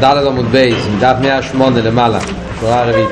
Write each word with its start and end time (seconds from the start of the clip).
ד' 0.00 0.26
עמוד 0.26 0.46
בייס, 0.46 0.86
דף 0.98 1.14
108 1.20 1.80
למעלה, 1.80 2.18
שורה 2.60 2.84
רביעית. 2.84 3.08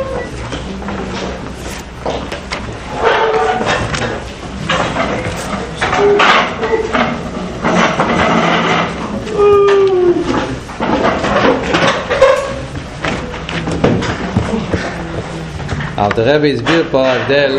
אלתר 15.99 16.35
רבי 16.37 16.55
הסביר 16.55 16.85
פה 16.91 17.09
ההבדל 17.09 17.59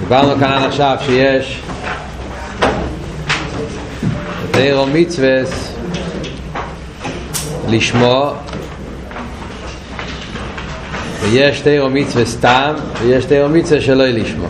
דיברנו 0.00 0.40
כאן 0.40 0.62
עכשיו 0.66 0.96
שיש 1.06 1.63
תירו 4.54 4.86
מצווס 4.86 5.72
לשמו 7.68 8.32
ויש 11.20 11.60
תירו 11.60 11.90
מצווה 11.90 12.24
סתם 12.24 12.74
ויש 13.02 13.24
תירו 13.24 13.48
מצווה 13.48 13.80
שלא 13.80 14.04
לשמו 14.04 14.46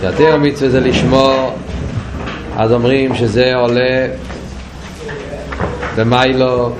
כשהתירו 0.00 0.38
מצווה 0.38 0.70
זה 0.70 0.80
לשמו 0.80 1.54
אז 2.56 2.72
אומרים 2.72 3.14
שזה 3.14 3.54
עולה 3.54 4.06
במיילו 5.96 6.72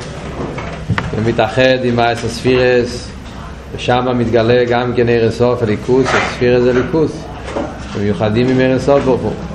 ומתאחד 1.16 1.84
עם 1.84 1.98
האס 1.98 2.25
הספירס 2.25 3.09
ושם 3.77 4.06
מתגלה 4.19 4.64
גם 4.64 4.92
כן 4.97 5.09
ערס 5.09 5.39
סוף 5.39 5.62
הליכוס, 5.62 6.06
הספירס 6.09 6.62
זה 6.62 6.73
ליכוס 6.73 7.25
ומיוחדים 7.95 8.48
עם 8.48 8.61
ערס 8.61 8.87
סוף 8.87 9.05
ברוך 9.05 9.20
הוא 9.20 9.53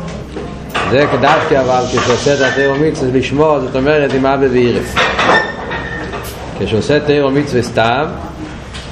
זה 0.92 1.06
דווקא 1.22 1.62
אבל 1.62 1.84
כשעושה 1.88 2.34
את 2.34 2.52
התאיר 2.52 2.72
ומצווה 2.72 3.12
לשמור 3.14 3.60
זאת 3.60 3.76
אומרת 3.76 4.14
עם 4.14 4.26
אבא 4.26 4.46
ואירס. 4.52 4.96
כשעושה 6.60 7.00
תאיר 7.00 7.28
ומצווה 7.28 7.62
סתם 7.62 8.06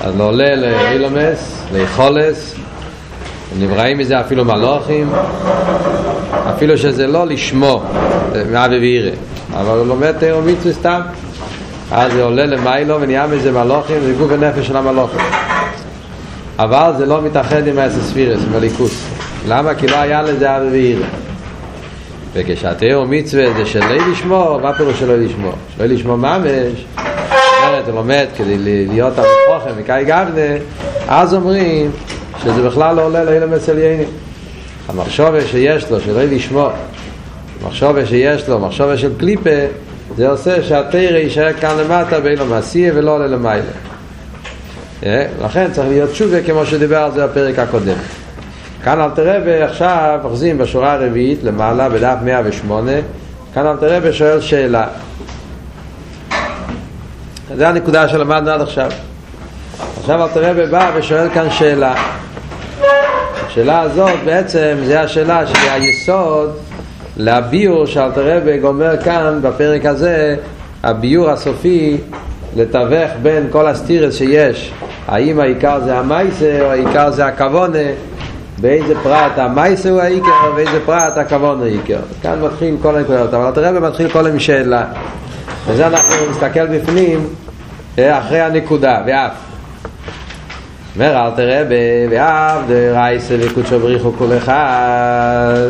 אז 0.01 0.17
לא 0.17 0.23
עולה 0.23 0.55
לאילומס, 0.55 1.63
ליכולס 1.73 2.55
נבראים 3.59 3.97
מזה 3.97 4.19
אפילו 4.19 4.45
מלוכים 4.45 5.09
אפילו 6.49 6.77
שזה 6.77 7.07
לא 7.07 7.25
לשמו 7.25 7.83
מאבא 8.51 8.75
ואירס. 8.75 9.15
אבל 9.53 9.77
הוא 9.77 9.87
לומד 9.87 10.11
תאיר 10.11 10.37
ומצווה 10.37 10.73
סתם 10.73 11.01
אז 11.91 12.11
זה 12.11 12.23
עולה 12.23 12.45
למיילו 12.45 13.01
ונהיה 13.01 13.27
מזה 13.27 13.51
מלוכים 13.51 13.99
זה 13.99 14.13
גוף 14.13 14.31
ונפש 14.31 14.67
של 14.67 14.77
המלוכים. 14.77 15.19
אבל 16.59 16.91
זה 16.97 17.05
לא 17.05 17.21
מתאחד 17.21 17.67
עם 17.67 17.79
האסספירס, 17.79 18.39
עם 18.47 18.55
הליכוס. 18.55 19.07
למה? 19.47 19.75
כי 19.75 19.87
לא 19.87 19.95
היה 19.95 20.21
לזה 20.21 20.57
אבי 20.57 20.67
ואירה 20.71 21.07
וכשהתאו 22.37 23.05
מצווה 23.05 23.53
זה 23.57 23.65
של 23.65 23.79
לא 23.79 24.11
לשמור, 24.11 24.59
מה 24.61 24.73
פירוש 24.73 24.99
שלא 24.99 25.17
לשמור? 25.17 25.53
שלא 25.77 25.85
לשמור 25.85 26.15
ממש. 26.15 26.85
הוא 27.85 27.95
לומד 27.95 28.25
כדי 28.37 28.57
להיות 28.57 29.13
המפוחם 29.17 29.79
מקאי 29.79 30.05
גבנה 30.05 30.57
אז 31.07 31.33
אומרים 31.33 31.91
שזה 32.43 32.69
בכלל 32.69 32.95
לא 32.95 33.05
עולה 33.05 33.23
לאילם 33.23 33.53
אצל 33.53 33.77
יינים 33.77 34.07
המחשבה 34.87 35.41
שיש 35.41 35.91
לו, 35.91 35.99
שלא 35.99 36.23
לשמור 36.23 36.69
המחשבה 37.63 38.05
שיש 38.05 38.49
לו, 38.49 38.59
מחשבה 38.59 38.97
של 38.97 39.11
קליפה 39.17 39.49
זה 40.17 40.29
עושה 40.29 40.63
שהתרא 40.63 41.17
יישאר 41.17 41.53
כאן 41.53 41.77
למטה 41.77 42.19
בין 42.19 42.39
המעשייה 42.39 42.93
ולא 42.95 43.15
עולה 43.15 43.27
למעלה. 43.27 43.61
לכן 45.45 45.71
צריך 45.71 45.87
להיות 45.87 46.11
תשובה 46.11 46.43
כמו 46.43 46.65
שדיבר 46.65 46.97
על 46.97 47.11
זה 47.11 47.27
בפרק 47.27 47.59
הקודם 47.59 47.97
כאן 48.87 49.01
אל 49.01 49.09
תראה 49.09 49.39
ועכשיו 49.45 50.19
אוחזים 50.23 50.57
בשורה 50.57 50.93
הרביעית 50.93 51.43
למעלה 51.43 51.89
בדף 51.89 52.15
108 52.23 52.91
כאן 53.53 53.65
אל 53.65 53.75
תראה 53.75 53.99
ושואל 54.01 54.41
שאלה. 54.41 54.87
זה 57.55 57.67
הנקודה 57.67 58.09
שלמדנו 58.09 58.51
עד 58.51 58.61
עכשיו. 58.61 58.91
עכשיו 59.99 60.23
אל 60.23 60.27
תראה 60.33 60.51
ובא 60.55 60.91
ושואל 60.95 61.29
כאן 61.29 61.49
שאלה. 61.51 61.95
השאלה 63.47 63.81
הזאת 63.81 64.19
בעצם 64.25 64.77
זה 64.83 65.01
השאלה 65.01 65.47
שהיא 65.47 65.71
היסוד 65.71 66.51
לביור 67.17 67.85
שאלתר 67.85 68.37
רבי 68.37 68.57
גומר 68.57 69.01
כאן 69.03 69.39
בפרק 69.41 69.85
הזה 69.85 70.35
הביור 70.83 71.29
הסופי 71.29 71.97
לתווך 72.55 73.11
בין 73.21 73.47
כל 73.51 73.67
הסטירס 73.67 74.15
שיש 74.15 74.71
האם 75.07 75.39
העיקר 75.39 75.79
זה 75.85 75.97
המייסה 75.97 76.57
או 76.61 76.71
העיקר 76.71 77.11
זה 77.11 77.25
הכוונה 77.25 77.79
באיזה 78.61 78.93
פרט 79.03 79.37
המייסה 79.37 79.89
הוא 79.89 80.01
העיקר 80.01 80.49
ובאיזה 80.51 80.85
פרט 80.85 81.17
הוא 81.41 81.63
העיקר. 81.63 81.99
כאן 82.21 82.41
מתחיל 82.41 82.75
כל 82.81 82.95
הנקודות 82.95 83.33
אבל 83.33 83.45
אלתר 83.45 83.65
רבי 83.65 83.79
מתחיל 83.79 84.09
כל 84.09 84.27
עם 84.27 84.39
שאלה. 84.39 84.85
וזה 85.67 85.87
אנחנו 85.87 86.15
נסתכל 86.31 86.67
בפנים 86.67 87.27
אחרי 87.95 88.41
הנקודה 88.41 89.01
ואף. 89.07 89.31
אומר 90.95 91.25
אלתר 91.25 91.61
רבי 91.61 92.07
ואף 92.09 92.59
דרייסה 92.67 93.35
וקודשו 93.39 93.79
בריחו 93.79 94.11
כל 94.17 94.37
אחד. 94.37 95.67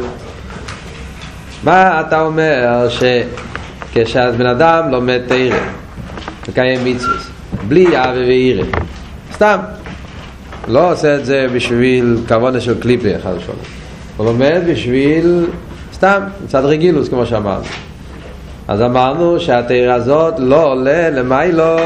מה 1.63 2.01
אתה 2.01 2.21
אומר 2.21 2.87
שכשבן 2.89 4.45
אדם 4.45 4.91
לומד 4.91 5.21
תרא 5.27 5.57
מקיים 6.49 6.85
מצווה 6.85 7.13
בלי 7.67 7.85
אבי 7.85 8.25
ואירא 8.25 8.65
סתם 9.33 9.57
לא 10.67 10.91
עושה 10.91 11.15
את 11.15 11.25
זה 11.25 11.47
בשביל 11.53 12.17
כוונה 12.27 12.61
של 12.61 12.81
קליפי 12.81 13.15
אחד 13.15 13.33
ושולם 13.37 13.57
הוא 14.17 14.25
לומד 14.25 14.61
בשביל 14.67 15.45
סתם 15.93 16.21
מצד 16.45 16.65
רגילוס 16.65 17.09
כמו 17.09 17.25
שאמרנו. 17.25 17.63
אז 18.67 18.81
אמרנו 18.81 19.39
שהתרא 19.39 19.93
הזאת 19.93 20.33
לא 20.37 20.63
עולה 20.63 21.09
למיילו 21.09 21.77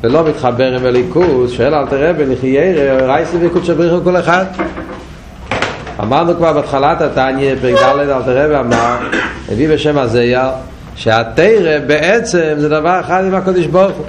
ולא 0.00 0.28
מתחבר 0.28 0.76
עם 0.76 0.86
הליכוס 0.86 1.50
שואל 1.50 1.74
אל 1.74 1.86
תראה 1.86 2.12
בנחייה 2.12 2.94
רייסי 3.06 3.36
ויקוד 3.36 3.64
שבריחו 3.64 4.04
כל 4.04 4.16
אחד. 4.16 4.44
אמרנו 6.00 6.36
כבר 6.36 6.52
בהתחלת 6.52 7.00
התניא, 7.00 7.54
פרק 7.60 7.74
ד' 7.74 7.98
אל 7.98 8.22
תראה 8.22 8.46
ואמר, 8.50 8.96
הביא 9.52 9.68
בשם 9.68 9.98
הזייר, 9.98 10.50
שהתרא 10.96 11.78
בעצם 11.86 12.54
זה 12.56 12.68
דבר 12.68 13.00
אחד 13.00 13.24
עם 13.24 13.34
הקודש 13.34 13.66
ברוך 13.66 13.96
הוא. 13.96 14.04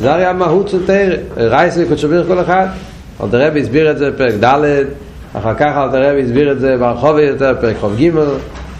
זה 0.00 0.12
הרי 0.12 0.24
המהות 0.24 0.68
של 0.68 0.86
תרא, 0.86 1.16
רייסי 1.36 1.84
קודשביר 1.88 2.24
כל 2.28 2.40
אחד. 2.40 2.66
אל 3.22 3.28
תראה 3.30 3.50
והסביר 3.54 3.90
את 3.90 3.98
זה 3.98 4.10
בפרק 4.10 4.34
ד', 4.44 4.84
אחר 5.34 5.54
כך 5.54 5.72
אל 5.76 5.90
תראה 5.90 6.14
והסביר 6.14 6.52
את 6.52 6.60
זה 6.60 6.76
ברחוב 6.76 7.18
יותר, 7.18 7.54
פרק 7.60 7.76
חוב 7.80 7.96
ג', 8.00 8.10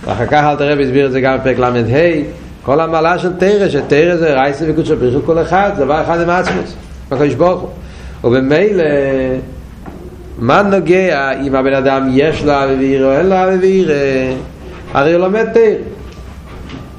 ואחר 0.05 0.27
כך 0.27 0.45
אל 0.45 0.57
תראה 0.57 0.75
והסביר 0.79 1.07
את 1.07 1.13
זה 1.13 1.21
גם 1.21 1.39
בפרק 1.39 1.59
ל"ה. 1.59 1.73
כל 2.63 2.81
המעלה 2.81 3.19
של 3.19 3.33
תרא, 3.39 3.69
שתרא 3.69 4.17
זה 4.17 4.35
רייסי 4.35 4.65
וקודשביר 4.69 5.21
כל 5.27 5.43
אחד, 5.43 5.71
זה 5.77 5.85
דבר 5.85 6.03
אחד 6.03 6.21
עם 6.21 6.31
עצמוס, 6.31 6.75
הקודש 7.11 7.35
ברוך 7.35 7.61
הוא. 7.61 7.69
ובמילא 8.25 8.85
מה 10.39 10.63
נוגע 10.63 11.33
אם 11.33 11.55
הבן 11.55 11.75
אדם 11.75 12.09
יש 12.13 12.45
לו 12.45 12.53
אבי 12.53 12.75
ואירא 12.79 13.07
או 13.07 13.19
אין 13.19 13.27
לו 13.27 13.35
אבי 13.35 13.59
ואירא 13.61 13.95
הרי 14.93 15.13
הוא 15.13 15.21
לומד 15.21 15.45
תרא 15.53 15.75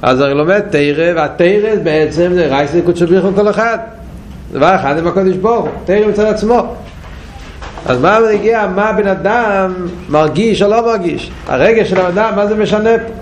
אז 0.02 0.20
הרי 0.20 0.34
לומד 0.34 0.60
תרא 0.70 1.12
והתרא 1.16 1.74
בעצם 1.82 2.32
זה 2.34 2.46
רייסי 2.46 2.82
קודשו 2.82 3.06
בריחו 3.06 3.28
כל 3.34 3.50
אחד 3.50 3.78
דבר 4.52 4.74
אחד 4.74 4.98
עם 4.98 5.06
הקודש 5.06 5.36
בו 5.36 5.68
תרא 5.84 6.06
מצד 6.06 6.24
עצמו. 6.24 6.74
אז 7.86 8.00
מה 8.00 8.18
נגיע 8.32 8.66
מה 8.74 8.92
בן 8.92 9.06
אדם 9.06 9.72
מרגיש 10.08 10.62
או 10.62 10.68
לא 10.68 10.86
מרגיש? 10.86 11.30
הרגש 11.46 11.90
של 11.90 12.00
הבן 12.00 12.18
אדם 12.18 12.36
מה 12.36 12.46
זה 12.46 12.54
משנה 12.54 12.90
פה? 12.98 13.12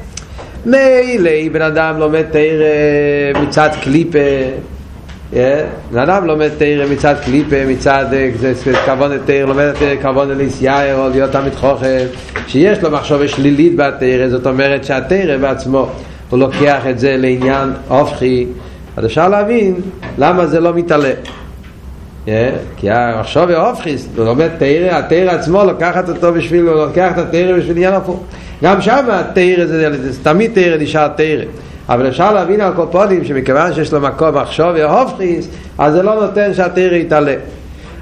מילא 0.67 1.31
בן 1.53 1.63
אדם 1.63 1.99
לומד 1.99 2.23
תרא 2.23 3.43
מצד 3.43 3.69
קליפה 3.83 4.19
בן 5.93 5.99
אדם 6.03 6.27
לומד 6.27 6.49
תרא 6.59 6.87
מצד 6.91 7.15
קליפה, 7.25 7.57
מצד 7.67 8.07
כוון 8.85 9.19
תרא, 9.25 9.47
לומד 9.47 9.73
תרא 9.73 10.03
כוון 10.03 10.31
ליסייר 10.31 10.99
או 10.99 11.09
להיות 11.09 11.33
תמיד 11.33 11.55
חוכם, 11.55 12.05
שיש 12.47 12.83
לו 12.83 12.91
מחשבה 12.91 13.29
שלילית 13.29 13.77
בתרא, 13.77 14.29
זאת 14.29 14.47
אומרת 14.47 14.85
שהתרא 14.85 15.37
בעצמו, 15.37 15.89
הוא 16.31 16.39
לוקח 16.39 16.87
את 16.91 16.99
זה 16.99 17.17
לעניין 17.19 17.73
הופכי, 17.89 18.47
אז 18.99 19.07
אפשר 19.07 19.29
להבין 19.29 19.75
למה 20.19 20.47
זה 20.47 20.61
לא 20.61 20.75
מתעלה. 20.75 21.13
כי 22.77 22.91
המחשבה 22.91 23.69
הופכיס, 23.69 24.09
הוא 24.17 24.25
לומד 24.25 24.49
תרא, 24.59 24.99
התרא 24.99 25.31
עצמו 25.31 25.65
לוקחת 25.65 26.09
אותו 26.09 26.33
בשביל, 26.33 26.69
הוא 26.69 26.75
לוקח 26.75 27.13
את 27.13 27.19
התרא 27.19 27.57
בשביל 27.57 27.77
עניין 27.77 27.95
הפוך. 27.95 28.23
גם 28.63 28.81
שם 28.81 29.07
התרא 29.09 29.67
זה, 29.67 30.23
תמיד 30.23 30.51
תרא 30.55 30.77
נשאר 30.77 31.09
תרא. 31.09 31.45
אבל 31.89 32.09
אפשר 32.09 32.35
להבין 32.35 32.61
על 32.61 32.73
קופונים 32.75 33.25
שמכיוון 33.25 33.75
שיש 33.75 33.93
לו 33.93 34.01
מקום 34.01 34.35
מחשוב 34.35 34.71
והופכיס 34.75 35.49
אז 35.79 35.93
זה 35.93 36.03
לא 36.03 36.15
נותן 36.15 36.55
שהתרא 36.55 36.95
יתעלה 36.95 37.35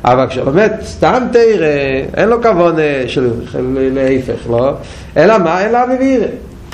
אבל 0.04 0.26
כשלומד 0.26 0.72
סתם 0.82 1.22
תרא 1.32 1.66
אין 2.16 2.28
לו 2.28 2.42
כבון 2.42 2.76
של 3.06 3.30
להיפך 3.94 4.50
לא 4.50 4.72
אלא 5.16 5.38
מה? 5.38 5.60
אין 5.60 5.72
לה 5.72 5.84
אביבירה 5.84 6.26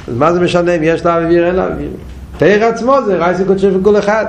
אז 0.08 0.14
מה 0.16 0.32
זה 0.32 0.40
משנה 0.40 0.74
אם 0.76 0.82
יש 0.82 1.04
לה 1.04 1.18
אביבירה 1.18 1.46
אין 1.46 1.56
לה 1.56 1.66
אביבירה 1.66 2.11
תרא 2.42 2.68
עצמו 2.68 2.96
זה 3.06 3.16
רייסי 3.16 3.44
קודשי 3.44 3.68
וכל 3.68 3.98
אחד 3.98 4.26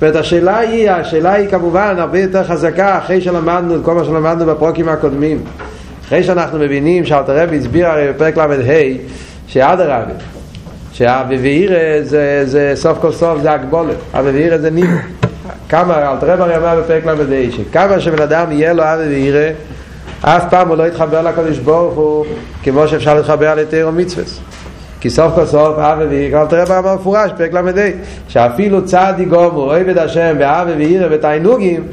ואת 0.00 0.16
השאלה 0.16 0.58
היא, 0.58 0.90
השאלה 0.90 1.32
היא 1.32 1.48
כמובן 1.48 1.94
הרבה 1.98 2.18
יותר 2.18 2.44
חזקה 2.44 2.98
אחרי 2.98 3.20
שלמדנו 3.20 3.84
כל 3.84 3.94
מה 3.94 4.04
שלמדנו 4.04 4.46
בפרוקים 4.46 4.88
הקודמים 4.88 5.42
אחרי 6.06 6.22
שאנחנו 6.22 6.58
מבינים 6.58 7.04
שאלתר 7.04 7.42
רבי 7.42 7.58
הסביר 7.58 7.86
הרי 7.86 8.12
בפרק 8.12 8.36
ל"ה 8.36 8.46
שאדרבה 9.46 10.12
שאבי 10.92 11.36
ואירא 11.36 12.02
זה, 12.02 12.42
זה 12.44 12.72
סוף 12.74 12.98
כל 13.00 13.12
סוף 13.12 13.42
זה 13.42 13.52
הגבולת, 13.52 13.96
אבי 14.14 14.30
ואירא 14.30 14.58
זה 14.58 14.70
נימו. 14.70 14.98
כמה, 15.68 16.10
אל 16.12 16.16
תראה 16.16 16.36
ברי 16.36 16.56
אמר 16.56 16.80
בפרק 16.80 17.06
ל"ה, 17.06 17.52
שכמה 17.56 18.00
שבן 18.00 18.22
אדם 18.22 18.52
יהיה 18.52 18.72
לו 18.72 18.82
אבי 18.82 19.08
ואירא, 19.08 19.50
אף 20.20 20.44
פעם 20.50 20.68
הוא 20.68 20.76
לא 20.76 20.86
יתחבר 20.86 21.22
לקדוש 21.22 21.58
ברוך 21.58 21.94
הוא 21.94 22.26
כמו 22.62 22.88
שאפשר 22.88 23.14
להתחבר 23.14 23.54
לתיאור 23.54 23.90
מצווה. 23.90 24.24
כי 25.00 25.10
סוף 25.10 25.34
כל 25.34 25.46
סוף 25.46 25.78
אבי 25.78 26.04
ואירא, 26.04 26.42
אל 26.42 26.46
תראה 26.46 26.64
באמר 26.64 26.94
מפורש, 26.94 27.30
פרק 27.36 27.52
ל"ה, 27.52 27.90
שאפילו 28.28 28.84
צעדי 28.84 29.24
גומו, 29.24 29.72
עבד 29.72 29.98
השם 29.98 30.36
ואבי 30.38 30.72
ואירא 30.72 31.06
ותענוגים, 31.10 31.84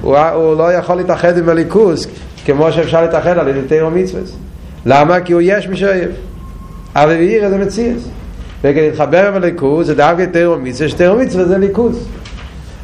הוא, 0.00 0.18
הוא 0.18 0.56
לא 0.56 0.72
יכול 0.72 0.96
להתאחד 0.96 1.38
עם 1.38 1.48
הליכוס 1.48 2.06
כמו 2.44 2.72
שאפשר 2.72 3.02
להתאחד 3.02 3.38
על 3.38 3.48
ידי 3.48 3.62
תיאור 3.68 3.90
מצווה. 3.90 4.22
למה? 4.86 5.20
כי 5.20 5.32
הוא 5.32 5.42
יש 5.44 5.68
מי 5.68 5.76
שאוהב. 5.76 6.10
אבי 6.94 7.14
ואירא 7.14 7.48
זה 7.48 7.58
מציאס. 7.58 8.08
וכדי 8.60 8.90
להתחבר 8.90 9.28
עם 9.28 9.34
הליכוז 9.34 9.86
זה 9.86 9.94
דווקא 9.94 10.24
תיאור 10.32 10.56
מצווה, 10.56 10.88
שתיאור 10.88 11.16
מצווה 11.16 11.44
זה 11.44 11.58
ליכוז. 11.58 12.08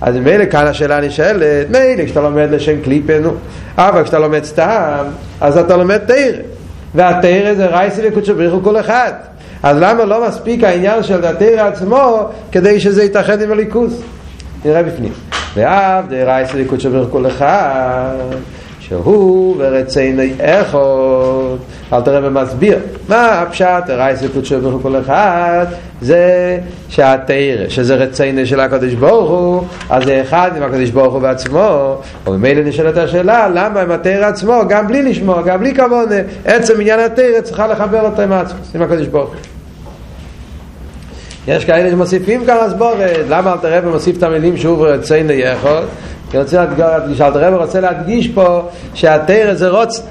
אז 0.00 0.16
מילא 0.16 0.44
כאן 0.44 0.66
השאלה 0.66 1.00
נשאלת, 1.00 1.70
מילא 1.70 2.04
כשאתה 2.04 2.20
לומד 2.20 2.48
לשם 2.50 2.80
קליפה, 2.80 3.12
אבל 3.78 4.02
כשאתה 4.02 4.18
לומד 4.18 4.44
סתם, 4.44 5.04
אז 5.40 5.58
אתה 5.58 5.76
לומד 5.76 5.98
תרא. 5.98 6.38
והתרא 6.94 7.54
זה 7.54 7.66
רייסי 7.66 8.00
וקודשו 8.04 8.34
בריחו 8.34 8.62
כל 8.62 8.80
אחד. 8.80 9.12
אז 9.66 9.76
למה 9.80 10.04
לא 10.04 10.28
מספיק 10.28 10.64
העניין 10.64 11.02
של 11.02 11.24
התרא 11.24 11.68
עצמו 11.68 12.28
כדי 12.52 12.80
שזה 12.80 13.04
יתאחד 13.04 13.42
עם 13.42 13.52
הליכוז? 13.52 14.02
נראה 14.64 14.82
בפנים. 14.82 15.12
ואף 15.54 16.04
דרייסי 16.08 16.64
וקודשו 16.64 16.90
בריחו 16.90 17.10
כל 17.10 17.26
אחד. 17.26 18.16
שהוא 18.88 19.56
ורציני 19.58 20.32
איכות 20.40 21.58
אל 21.92 22.00
תראה 22.00 22.20
ומסביר 22.22 22.78
מה 23.08 23.28
הפשט 23.28 23.88
הרייסה 23.88 24.26
קודשו 24.34 24.60
ברוך 24.60 24.82
כל 24.82 25.00
אחד 25.00 25.66
זה 26.00 26.58
שהתרא 26.88 27.68
שזה 27.68 27.94
רציני 27.94 28.46
של 28.46 28.60
הקדוש 28.60 28.94
ברוך 28.94 29.30
הוא 29.30 29.62
אז 29.90 30.04
זה 30.04 30.22
אחד 30.22 30.50
עם 30.56 30.62
הקדוש 30.62 30.90
ברוך 30.90 31.12
הוא 31.12 31.22
בעצמו 31.22 31.98
וממילא 32.26 32.64
נשאלת 32.64 32.96
השאלה 32.96 33.48
למה 33.48 33.80
עם 33.80 33.90
התרא 33.90 34.26
עצמו 34.26 34.62
גם 34.68 34.86
בלי 34.86 35.02
לשמוע 35.02 35.42
גם 35.42 35.60
בלי 35.60 35.74
כבוד 35.74 36.08
עצם 36.44 36.80
עניין 36.80 37.00
התרא 37.00 37.40
צריכה 37.42 37.66
לחבר 37.66 38.00
אותו 38.00 38.22
עם 38.22 38.32
עצמו 38.32 38.58
עם 38.74 38.82
הקדוש 38.82 39.06
ברוך 39.06 39.28
הוא 39.28 39.55
יש 41.48 41.64
כאלה 41.64 41.90
שמוסיפים 41.90 42.46
כאן 42.46 42.56
הסבורת 42.60 42.96
למה 43.28 43.52
אל 43.52 43.58
תראה 43.58 43.80
ומוסיף 43.84 44.18
את 44.18 44.22
המילים 44.22 44.56
שהוא 44.56 44.78
ורציני 44.78 45.42
איכות 45.42 45.84
כי 46.30 46.38
רוצה 46.38 46.64
להדגיש, 46.78 47.20
אלתר 47.20 47.46
רבי 47.46 47.56
רוצה 47.56 47.80
להדגיש 47.80 48.28
פה 48.28 48.68
שהתרא 48.94 49.54
זה 49.54 49.68
רוץ 49.68 50.02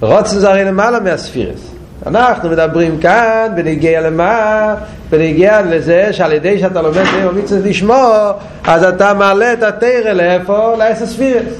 רוץ 0.00 0.30
זה 0.30 0.50
הרי 0.50 0.64
למעלה 0.64 1.00
מהספירס 1.00 1.70
אנחנו 2.06 2.50
מדברים 2.50 2.98
כאן 2.98 3.52
בנגיע 3.56 4.00
למה? 4.00 4.74
בנגיע 5.10 5.62
לזה 5.62 6.12
שעל 6.12 6.32
ידי 6.32 6.58
שאתה 6.58 6.82
לומד 6.82 7.04
תרא 7.04 7.30
ומצווה 7.30 7.68
לשמור 7.70 8.30
אז 8.64 8.84
אתה 8.84 9.14
מעלה 9.14 9.52
את 9.52 9.62
התרא 9.62 10.12
לאיפה? 10.12 10.74
לעשר 10.78 11.06
ספירס 11.06 11.52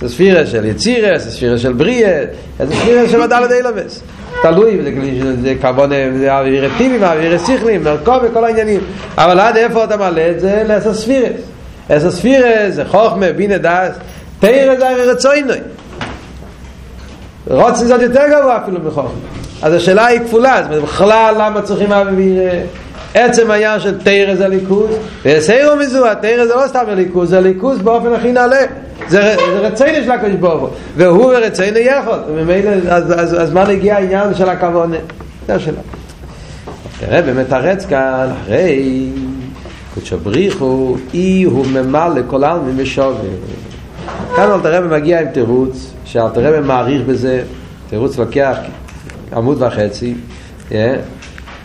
זה 0.00 0.08
ספירס 0.08 0.48
של 0.48 0.64
יצירס, 0.64 1.22
זה 1.22 1.30
ספירס 1.30 1.60
של 1.60 1.72
בריאה, 1.72 2.24
זה 2.58 2.74
ספירס 2.76 3.10
של 3.10 3.20
מדע 3.20 3.40
לידי 3.40 3.62
לבס 3.62 4.02
תלוי, 4.42 4.78
זה 5.42 5.54
כמובן 5.60 5.90
אוויר 6.28 6.70
טיבים, 6.78 7.04
אוויר 7.04 7.38
שכלים, 7.38 7.84
מרכוב 7.84 8.16
וכל 8.22 8.44
העניינים 8.44 8.80
אבל 9.16 9.40
עד 9.40 9.56
איפה 9.56 9.84
אתה 9.84 9.96
מעלה 9.96 10.30
את 10.30 10.40
זה? 10.40 10.62
לעשר 10.66 10.94
ספירס 10.94 11.40
אז 11.88 12.04
הספירה 12.04 12.70
זה 12.70 12.84
חוכמה, 12.84 13.32
בינה 13.32 13.58
דס, 13.58 13.96
תרא 14.40 14.76
זה 14.78 14.88
הרי 14.88 15.04
רצוינוי. 15.04 15.56
רוצן 17.46 17.84
זאת 17.84 18.02
יותר 18.02 18.24
גבוה 18.30 18.58
אפילו 18.62 18.78
מחוכמה. 18.84 19.10
אז 19.62 19.74
השאלה 19.74 20.06
היא 20.06 20.20
כפולה, 20.20 20.56
זאת 20.62 20.70
אומרת, 20.70 20.82
בכלל 20.82 21.34
למה 21.38 21.62
צריכים 21.62 21.92
אבי 21.92 22.36
עצם 23.14 23.50
העניין 23.50 23.80
של 23.80 23.98
תרא 23.98 24.34
זה 24.34 24.48
ליכוז, 24.48 24.90
וסיירו 25.24 25.76
מזו, 25.76 26.06
התרא 26.06 26.46
זה 26.46 26.54
לא 26.54 26.66
סתם 26.66 26.84
ליכוז, 26.88 27.30
זה 27.30 27.40
ליכוז 27.40 27.78
באופן 27.78 28.12
הכי 28.12 28.32
נעלה. 28.32 28.60
זה, 29.08 29.36
זה 29.36 29.58
רציני 29.58 30.04
של 30.04 30.10
הקדוש 30.10 30.36
ברוך 30.36 30.60
הוא, 30.60 30.68
והוא 30.96 31.24
ורציני 31.24 31.78
יכול. 31.78 32.18
וממילא, 32.28 32.70
אז, 32.88 33.42
אז, 33.42 33.52
מה 33.52 33.64
נגיע 33.64 33.96
העניין 33.96 34.34
של 34.34 34.48
הכוונה? 34.48 34.96
זה 35.46 35.54
השאלה. 35.54 35.80
תראה, 37.00 37.22
באמת 37.22 37.52
הרץ 37.52 37.86
כאן, 37.86 38.28
הרי... 38.46 39.10
קודשו 39.94 40.18
בריחו, 40.18 40.96
אי 41.14 41.42
הוא 41.42 41.66
ממלא 41.66 42.20
כל 42.26 42.44
העלמין 42.44 42.74
ושובר. 42.78 43.18
כאן 44.36 44.50
אלתר 44.50 44.74
רבי 44.74 44.96
מגיע 44.96 45.20
עם 45.20 45.28
תירוץ, 45.28 45.90
שאלתר 46.04 46.54
רבי 46.54 46.66
מעריך 46.66 47.02
בזה, 47.06 47.42
תירוץ 47.88 48.18
לוקח 48.18 48.56
עמוד 49.32 49.62
וחצי, 49.62 50.14
yeah. 50.70 50.74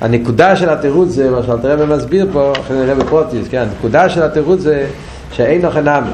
הנקודה 0.03 0.55
של 0.55 0.69
התירוץ 0.69 1.09
זה, 1.09 1.29
מה 1.29 1.44
שאלתר 1.44 1.79
רבי 1.79 1.95
מסביר 1.95 2.27
פה, 2.33 2.53
אחרי 2.59 2.77
נראה 2.77 2.95
בפרוטיס, 2.95 3.47
כן, 3.47 3.57
הנקודה 3.69 4.09
של 4.09 4.23
התירוץ 4.23 4.59
זה 4.59 4.88
שאין 5.31 5.61
נוכן 5.61 5.89
נמי. 5.89 6.09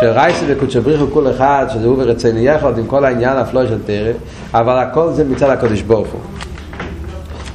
שרייסי 0.00 0.44
וקודשו 0.48 0.82
בריחו 0.82 1.06
כל 1.12 1.30
אחד, 1.30 1.66
שזה 1.72 1.86
הוא 1.86 1.96
ורציני 1.98 2.48
יחד 2.48 2.78
עם 2.78 2.86
כל 2.86 3.04
העניין 3.04 3.36
הפלוי 3.36 3.68
של 3.68 3.78
תרא, 3.86 4.12
אבל 4.54 4.78
הכל 4.78 5.12
זה 5.12 5.24
מצד 5.24 5.50
הקודש 5.50 5.82
ברוך 5.82 6.08
הוא. 6.08 6.20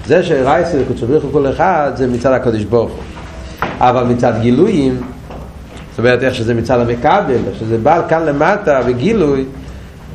זה 0.06 0.24
שרייסי 0.24 0.78
וקודשו 0.82 1.08
בריחו 1.08 1.28
כל 1.32 1.50
אחד 1.50 1.92
זה 1.96 2.08
מצד 2.08 2.32
הקודש 2.32 2.64
ברוך 2.64 2.92
הוא. 2.92 3.04
אבל 3.80 4.04
מצד 4.04 4.34
גילויים, 4.42 5.02
זאת 5.90 6.00
אומרת 6.00 6.24
איך 6.24 6.36
שזה 6.36 6.54
מצד 6.54 6.80
המקבל, 6.80 7.38
איך 7.48 7.60
שזה 7.60 7.78
בא 7.78 8.02
כאן 8.10 8.26
למטה 8.26 8.80
וגילוי, 8.86 9.46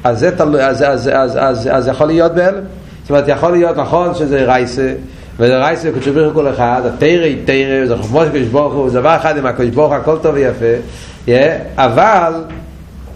אז 0.04 0.18
זה 0.18 0.36
תלוי, 0.36 0.64
אז, 0.64 0.82
אז, 0.82 1.10
אז, 1.12 1.38
אז, 1.40 1.68
אז 1.72 1.88
יכול 1.88 2.06
להיות 2.06 2.32
בהלם. 2.34 2.64
זאת 3.02 3.10
אומרת, 3.10 3.24
יכול 3.28 3.52
להיות 3.52 3.76
נכון 3.76 4.14
שזה 4.14 4.44
רייסה, 4.44 4.92
וזה 5.38 5.58
רייסה 5.58 5.88
וקודש 5.90 6.08
ברוך 6.08 6.34
כל 6.34 6.48
אחד, 6.48 6.82
התרא 6.86 7.24
היא 7.24 7.36
תרא, 7.44 7.86
זה 7.86 7.96
חוכמו 7.96 8.24
של 8.24 8.30
קודש 8.30 8.46
ברוך 8.46 8.74
הוא, 8.74 8.90
זה 8.90 9.00
דבר 9.00 9.16
אחד 9.16 9.38
עם 9.38 9.46
הקודש 9.46 9.68
ברוך 9.68 9.92
הכל 9.92 10.16
טוב 10.22 10.34
ויפה, 10.34 11.32
אבל 11.76 12.32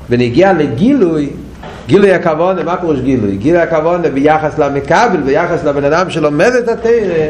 בנגיע 0.08 0.52
לגילוי, 0.52 1.30
גילוי 1.86 2.12
הכבוד, 2.12 2.62
מה 2.62 2.76
פירוש 2.76 3.00
גילוי? 3.00 3.36
גילוי 3.36 3.60
הכבוד 3.60 4.06
ביחס 4.06 4.58
למקבל, 4.58 5.20
ביחס 5.24 5.64
לבן 5.64 5.84
אדם 5.84 6.10
שלומד 6.10 6.52
את 6.58 6.68
התרא, 6.68 7.26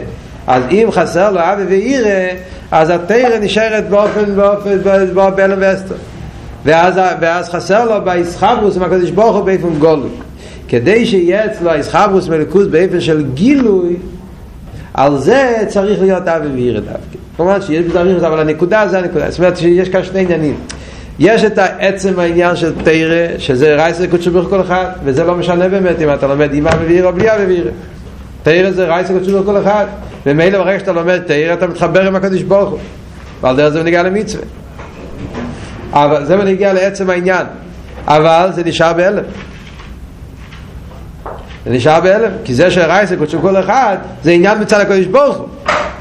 אז 0.46 0.62
אם 0.70 0.88
חסר 0.90 1.30
לו 1.30 1.40
אבי 1.40 1.62
ואירא, 1.68 2.34
אז 2.70 2.90
התרא 2.90 3.38
נשארת 3.40 3.88
באופן, 3.88 4.34
באופן, 4.34 4.78
באופן 5.14 5.50
ואסתר. 5.58 5.94
ואז, 6.64 7.00
ואז 7.20 7.48
חסר 7.48 7.84
לו 7.84 8.04
באיסחברוס 8.04 8.76
עם 8.76 8.82
הקדוש 8.82 9.10
ברוך 9.10 9.36
הוא 9.36 9.44
באופן 9.44 9.78
גולוי. 9.78 10.10
כדי 10.68 11.06
שיהיה 11.06 11.46
אצלו 11.46 11.70
האיסחברוס 11.70 12.28
מלכוס 12.28 12.66
באופן 12.66 13.00
של 13.00 13.24
גילוי, 13.34 13.96
על 14.96 15.18
זה 15.18 15.64
צריך 15.68 16.00
להיות 16.00 16.28
אבי 16.28 16.48
ואירא 16.48 16.80
דווקא. 16.80 17.18
כלומר 17.36 17.60
שיש 17.60 17.84
בדברים, 17.84 18.16
אבל 18.16 18.40
הנקודה 18.40 18.88
זה 18.88 18.98
הנקודה. 18.98 19.30
זאת 19.30 19.38
אומרת 19.38 19.56
שיש 19.56 19.88
כאן 19.88 20.02
שני 20.02 20.20
עניינים. 20.20 20.54
יש 21.18 21.44
את 21.44 21.58
עצם 21.58 22.18
העניין 22.18 22.56
של 22.56 22.72
תרא, 22.84 23.38
שזה 23.38 23.74
רייסר 23.74 24.06
קודשו 24.06 24.30
ברוך 24.30 24.50
כל 24.50 24.60
אחד, 24.60 24.86
וזה 25.04 25.24
לא 25.24 25.34
משנה 25.34 25.68
באמת 25.68 26.00
אם 26.00 26.14
אתה 26.14 26.26
לומד 26.26 26.54
עם 26.54 26.66
אבי 26.66 26.84
ואירא 26.86 27.08
או 27.08 27.12
בלי 27.12 27.34
אבי 27.34 27.46
ואירא. 27.46 27.70
תרא 28.42 28.70
זה 28.70 28.84
רייסר 28.84 29.12
קודשו 29.12 29.32
ברוך 29.32 29.46
כל 29.46 29.62
אחד. 29.62 29.86
ומילא 30.26 30.58
ברגע 30.58 30.78
שאתה 30.78 30.92
לומד 30.92 31.18
תאיר 31.18 31.52
אתה 31.52 31.66
מתחבר 31.66 32.06
עם 32.06 32.16
הקדוש 32.16 32.42
ברוך 32.42 32.70
הוא 32.70 32.78
ועל 33.40 33.56
דרך 33.56 33.68
זה 33.68 33.80
מנהיגה 33.80 34.02
למצווה 34.02 34.44
אבל 35.92 36.24
זה 36.24 36.36
מנהיגה 36.36 36.72
לעצם 36.72 37.10
העניין 37.10 37.46
אבל 38.06 38.48
זה 38.54 38.64
נשאר 38.64 38.92
באלם 38.92 39.22
זה 41.66 41.72
נשאר 41.72 42.00
באלם 42.00 42.30
כי 42.44 42.54
זה 42.54 42.70
שהרייס 42.70 43.08
זה 43.08 43.16
קודשו 43.16 43.40
כל 43.40 43.56
אחד 43.56 43.96
זה 44.22 44.30
עניין 44.30 44.60
מצד 44.60 44.80
הקדוש 44.80 45.06
ברוך 45.06 45.36
הוא. 45.36 45.46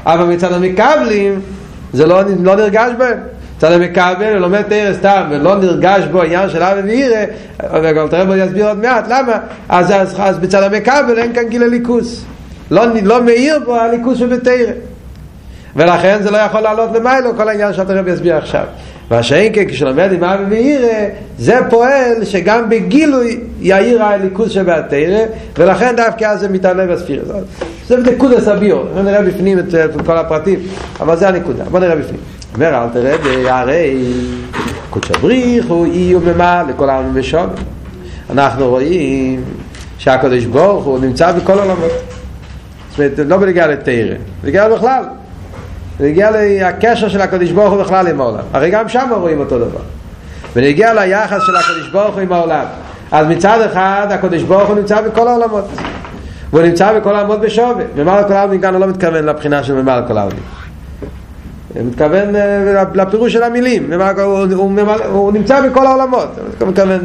אבל 0.06 0.24
מצד 0.24 0.52
המקבלים 0.52 1.40
זה 1.92 2.06
לא, 2.06 2.20
לא 2.42 2.56
נרגש 2.56 2.90
בהם. 2.98 3.18
מצד 3.56 3.72
המקבל 3.72 4.36
ולומד 4.36 4.62
תאיר 4.62 4.94
סתם 4.94 5.22
ולא 5.30 5.56
נרגש 5.56 6.04
בו 6.12 6.22
עניין 6.22 6.50
של 6.50 6.62
אבי 6.62 6.80
ואירא 6.80 7.24
וגם 7.82 8.08
תראה 8.08 8.24
בו 8.24 8.36
יסביר 8.36 8.68
עוד 8.68 8.78
מעט 8.78 9.04
למה? 9.08 9.32
אז, 9.68 9.90
אז, 9.90 10.14
אז 10.18 10.38
מצד 10.42 10.62
המקבל 10.62 11.18
אין 11.18 11.34
כאן 11.34 11.48
גיל 11.48 11.62
הליכוס 11.62 12.24
לא, 12.70 12.82
לא 13.02 13.22
מאיר 13.22 13.58
בו 13.64 13.76
הליכוס 13.76 14.18
שבתרא. 14.18 14.72
ולכן 15.76 16.18
זה 16.22 16.30
לא 16.30 16.36
יכול 16.36 16.60
לעלות 16.60 16.90
למיילו 16.94 17.36
כל 17.36 17.48
העניין 17.48 17.72
שאתה 17.72 17.92
רבי 17.92 18.10
יסביר 18.10 18.36
עכשיו 18.36 18.64
מה 19.10 19.22
שאין 19.22 19.52
כן 19.54 19.64
כשלומד 19.68 20.12
עם 20.12 20.24
אבי 20.24 20.44
ואירא 20.50 21.08
זה 21.38 21.58
פועל 21.70 22.24
שגם 22.24 22.70
בגילוי 22.70 23.40
יאיר 23.60 24.02
הליכוס 24.02 24.50
שבתרא 24.50 25.24
ולכן 25.58 25.96
דווקא 25.96 26.24
אז 26.24 26.40
זה 26.40 26.48
מתעלה 26.48 26.86
בספיר 26.86 27.24
זה 27.88 27.96
בנקודס 27.96 28.48
הביור 28.48 28.84
נראה 29.02 29.22
בפנים 29.22 29.58
את, 29.58 29.64
כל 30.06 30.16
הפרטים 30.18 30.58
אבל 31.00 31.16
זה 31.16 31.28
הנקודה. 31.28 31.64
בוא 31.64 31.80
נראה 31.80 31.96
בפנים. 31.96 32.20
אומר 32.54 32.68
אל 32.68 32.88
תראה 32.88 33.58
הרי 33.58 34.04
קודש 34.90 35.10
הבריך 35.10 35.66
הוא 35.66 35.86
אי 35.86 36.14
וממה 36.14 36.62
לכל 36.68 36.90
העם 36.90 37.10
ושום 37.14 37.46
אנחנו 38.30 38.68
רואים 38.68 39.44
שהקדוש 39.98 40.44
ברוך 40.44 40.84
הוא 40.84 40.98
נמצא 40.98 41.32
בכל 41.32 41.58
העולמות 41.58 41.90
זאת 42.90 42.98
אומרת, 42.98 43.18
לא 43.18 43.36
בנגיע 43.36 43.66
לתרא, 43.66 44.14
בנגיע 44.42 44.68
בכלל. 44.68 45.04
בנגיע 46.00 46.30
לקשר 46.30 47.08
של 47.08 47.20
הקדוש 47.20 47.50
ברוך 47.50 47.72
הוא 47.72 47.82
בכלל 47.82 48.06
עם 48.06 48.20
העולם. 48.20 48.44
הרי 48.52 48.70
גם 48.70 48.88
שם 48.88 49.08
רואים 49.20 49.40
אותו 49.40 49.58
דבר. 49.58 49.80
ונגיע 50.56 50.94
ליחס 50.94 51.40
של 51.46 51.56
הקדוש 51.56 51.88
ברוך 51.92 52.14
הוא 52.14 52.20
עם 52.20 52.32
העולם. 52.32 52.64
אז 53.12 53.26
מצד 53.26 53.60
אחד 53.60 54.06
הקדוש 54.10 54.42
ברוך 54.42 54.68
הוא 54.68 54.76
נמצא 54.76 55.00
בכל 55.00 55.28
העולמות. 55.28 55.64
והוא 56.52 56.62
נמצא 56.62 56.98
בכל 56.98 57.14
העמוד 57.14 57.40
בשווה. 57.40 57.84
ממעל 57.96 58.24
כל 58.24 58.32
העמודים 58.32 58.60
כאן 58.60 58.74
הוא 58.74 58.80
לא 58.80 58.86
מתכוון 58.86 59.24
לבחינה 59.24 59.62
של 59.62 59.74
ממעל 59.74 60.02
כל 60.08 60.18
העמודים. 60.18 60.42
הוא 61.74 61.84
מתכוון 61.84 62.36
אה, 62.36 62.84
לפירוש 62.94 63.32
של 63.32 63.42
המילים, 63.42 63.92
הוא, 63.92 64.38
הוא, 64.54 64.70
ממעל, 64.70 65.02
הוא 65.02 65.32
נמצא 65.32 65.68
בכל 65.68 65.86
העולמות, 65.86 66.28
הוא 66.60 66.68
מתכוון 66.68 67.00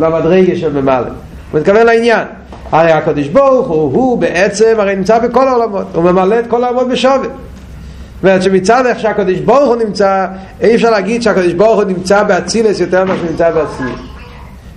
למדרגה 0.00 0.56
של 0.56 0.80
ממעל. 0.80 1.04
הוא 1.52 1.60
מתכוון 1.60 1.86
לעניין. 1.86 2.26
הרי 2.72 2.92
הקדוש 2.92 3.28
ברוך 3.28 3.68
הוא, 3.68 3.94
הוא 3.94 4.18
בעצם 4.18 4.74
הרי 4.78 4.96
נמצא 4.96 5.18
בכל 5.18 5.48
העולמות, 5.48 5.86
הוא 5.94 6.04
ממלא 6.04 6.38
את 6.38 6.46
כל 6.46 6.64
העולמות 6.64 6.88
בשווה. 6.88 7.28
זאת 8.20 8.24
אומרת 8.24 8.42
שמצד 8.42 8.86
איך 8.86 9.00
שהקדוש 9.00 9.38
ברוך 9.38 9.68
הוא 9.68 9.76
נמצא, 9.76 10.26
אי 10.60 10.74
אפשר 10.74 10.90
להגיד 10.90 11.22
שהקדוש 11.22 11.52
ברוך 11.52 11.76
הוא 11.76 11.84
נמצא 11.84 12.22
באצילס 12.22 12.80
יותר 12.80 13.04
ממה 13.04 13.16
שהוא 13.16 13.30
נמצא 13.30 13.50
בעשייה. 13.50 13.96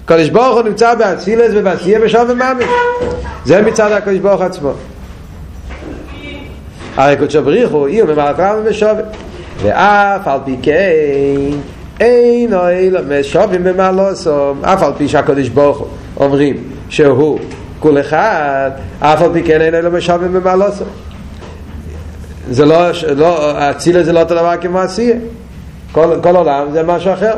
הקדוש 0.05 0.29
ברוך 0.29 0.55
הוא 0.55 0.63
נמצא 0.63 0.95
באצילס 0.95 1.51
ובעשייה 1.53 1.99
בשווה 1.99 2.33
ממש. 2.33 2.65
זה 3.45 3.61
מצד 3.61 3.91
הקדוש 3.91 4.19
ברוך 4.19 4.41
עצמו. 4.41 4.71
הרי 6.95 7.17
קודשו 7.17 7.43
בריך 7.43 7.71
הוא 7.71 7.87
כל 8.05 8.19
העולמות 8.19 8.65
בשווה. 8.65 9.03
ואף 9.61 10.27
על 10.27 10.39
פי 10.45 10.57
כן 10.61 10.91
אין 11.99 12.53
אוהל 12.53 13.19
משווים 13.19 13.63
במעלוסו 13.63 14.53
אף 14.61 14.83
על 14.83 14.91
פי 14.97 15.07
שהקדוש 15.07 15.49
ברוך 15.49 15.77
הוא 15.77 15.87
אומרים 16.17 16.63
שהוא 16.89 17.39
כל 17.79 17.99
אחד 17.99 18.71
אף 18.99 19.21
על 19.21 19.33
פי 19.33 19.43
כן 19.43 19.61
אין 19.61 19.73
אוהל 19.73 19.89
משווים 19.89 20.33
במעלוסו 20.33 20.83
זה 22.49 22.65
לא, 22.65 22.77
לא, 23.15 23.51
אצילה 23.71 24.03
זה 24.03 24.13
לא 24.13 24.19
אותו 24.19 24.35
דבר 24.35 24.53
כמו 24.61 24.79
עשייה 24.79 25.15
כל, 25.91 26.15
כל 26.23 26.35
עולם 26.35 26.71
זה 26.71 26.83
משהו 26.83 27.13
אחר. 27.13 27.33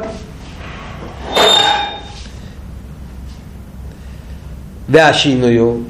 והשינוי 4.89 5.57
הוא 5.57 5.81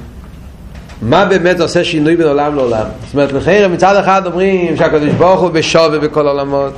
מה 1.02 1.26
באמת 1.26 1.60
עושה 1.60 1.84
שינוי 1.84 2.16
בין 2.16 2.28
עולם 2.28 2.56
לעולם? 2.56 2.86
זאת 3.06 3.14
אומרת 3.14 3.32
לכן 3.32 3.72
מצד 3.74 3.96
אחד 3.96 4.26
אומרים 4.26 4.78
שהקדוש 4.78 5.14
ברוך 5.14 5.42
הוא 5.42 5.50
בשווה 5.50 6.00
בכל 6.00 6.28
עולמות. 6.28 6.74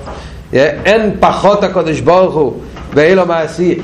אין 0.54 1.12
פחות 1.20 1.64
הקדוש 1.64 2.00
ברוך 2.00 2.36
הוא 2.36 2.54
ואילו 2.94 3.26
מעשי 3.26 3.80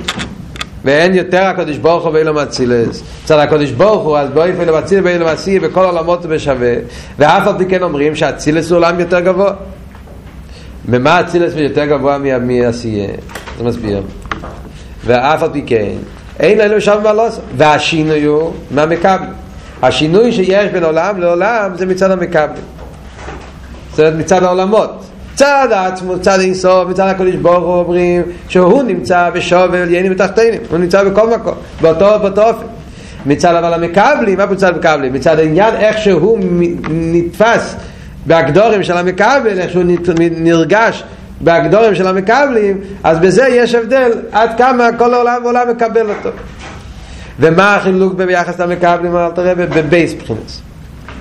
ואין 0.86 1.16
יותר 1.16 1.44
הקדוש 1.44 1.78
ברוך 1.78 2.04
הוא 2.04 2.14
ואילו 2.14 2.34
מצילס 2.34 3.04
מצד 3.24 3.40
הקדוש 3.40 3.72
ברוך 3.72 4.04
הוא 4.04 4.18
אז 4.18 4.30
באיפה 4.30 4.62
אילו 4.62 4.78
מציל 4.78 5.00
ואילו 5.04 5.26
מעשי 5.26 5.60
בכל 5.60 5.86
עולמות 5.86 6.26
הוא 6.26 6.32
בשווה. 6.32 6.74
ואף 7.20 7.48
על 7.48 7.58
פי 7.58 7.66
כן 7.66 7.84
אומרים 7.84 8.16
שהצילס 8.16 8.70
הוא 8.70 8.78
עולם 8.78 9.00
יותר 9.00 9.20
גבוה. 9.20 9.54
ומה 10.86 11.18
הצילס 11.18 11.54
יותר 11.56 11.86
גבוה 11.86 12.18
מעשייה 12.18 13.08
זה 13.58 13.64
מסביר. 13.64 14.02
ואף 15.06 15.44
על 15.44 15.50
פי 15.54 15.64
כן 15.66 15.96
אין 16.40 16.58
לנו 16.58 16.82
שם 16.82 17.00
מה 17.04 17.14
לא 17.14 17.28
והשינוי 17.58 18.24
הוא 18.24 18.54
מהמקבלים 18.72 19.30
השינוי 19.84 20.32
שיש 20.32 20.72
בין 20.72 20.84
עולם 20.84 21.20
לעולם 21.20 21.72
זה 21.76 21.86
מצד 21.86 22.12
המקבלים 22.12 22.64
זאת 23.92 24.00
אומרת 24.00 24.14
מצד 24.16 24.44
העולמות 24.44 25.04
צד 25.36 25.68
עצמו, 25.72 26.20
צד 26.20 26.40
אינסוף, 26.40 26.90
מצד 26.90 27.08
הקדוש 27.08 27.36
ברוך 27.36 27.64
הוא 27.64 27.76
אומרים 27.76 28.22
שהוא 28.48 28.84
נמצא 28.84 29.30
בשובל 29.34 29.90
יינים 29.90 30.12
ותחתינים, 30.12 30.62
הוא 30.70 30.78
נמצא 30.78 31.04
בכל 31.04 31.30
מקום, 31.30 31.54
באותו, 31.82 32.20
באותו 32.22 32.50
אופן. 32.50 32.66
מצד 33.26 33.56
אבל 33.56 33.74
המקבלים, 33.74 34.38
מה 34.38 34.46
מצד 34.46 34.74
המקבלים? 34.74 35.14
מצד 35.14 35.40
העניין 35.40 35.76
איך 35.76 35.98
שהוא 35.98 36.40
נתפס 36.90 37.76
בהגדורים 38.26 38.84
של 38.84 38.98
המקבל, 38.98 39.60
איך 39.60 39.72
שהוא 39.72 39.84
נרגש 40.32 41.04
בהגדורים 41.42 41.96
של 41.96 42.08
המקבלים, 42.08 42.78
אז 43.04 43.20
בזה 43.20 43.48
יש 43.48 43.76
הבדל 43.76 44.12
עד 44.32 44.58
כמה 44.58 44.88
כל 44.98 45.14
העולם 45.14 45.42
ועולם 45.44 45.70
מקבל 45.70 46.10
אותו. 46.10 46.30
ומה 47.40 47.76
החילוק 47.76 48.14
ביחס 48.14 48.60
למקבלים, 48.60 49.16
אל 49.16 49.32
תראה, 49.32 49.56
בבייס 49.56 50.14
בחינס. 50.14 50.62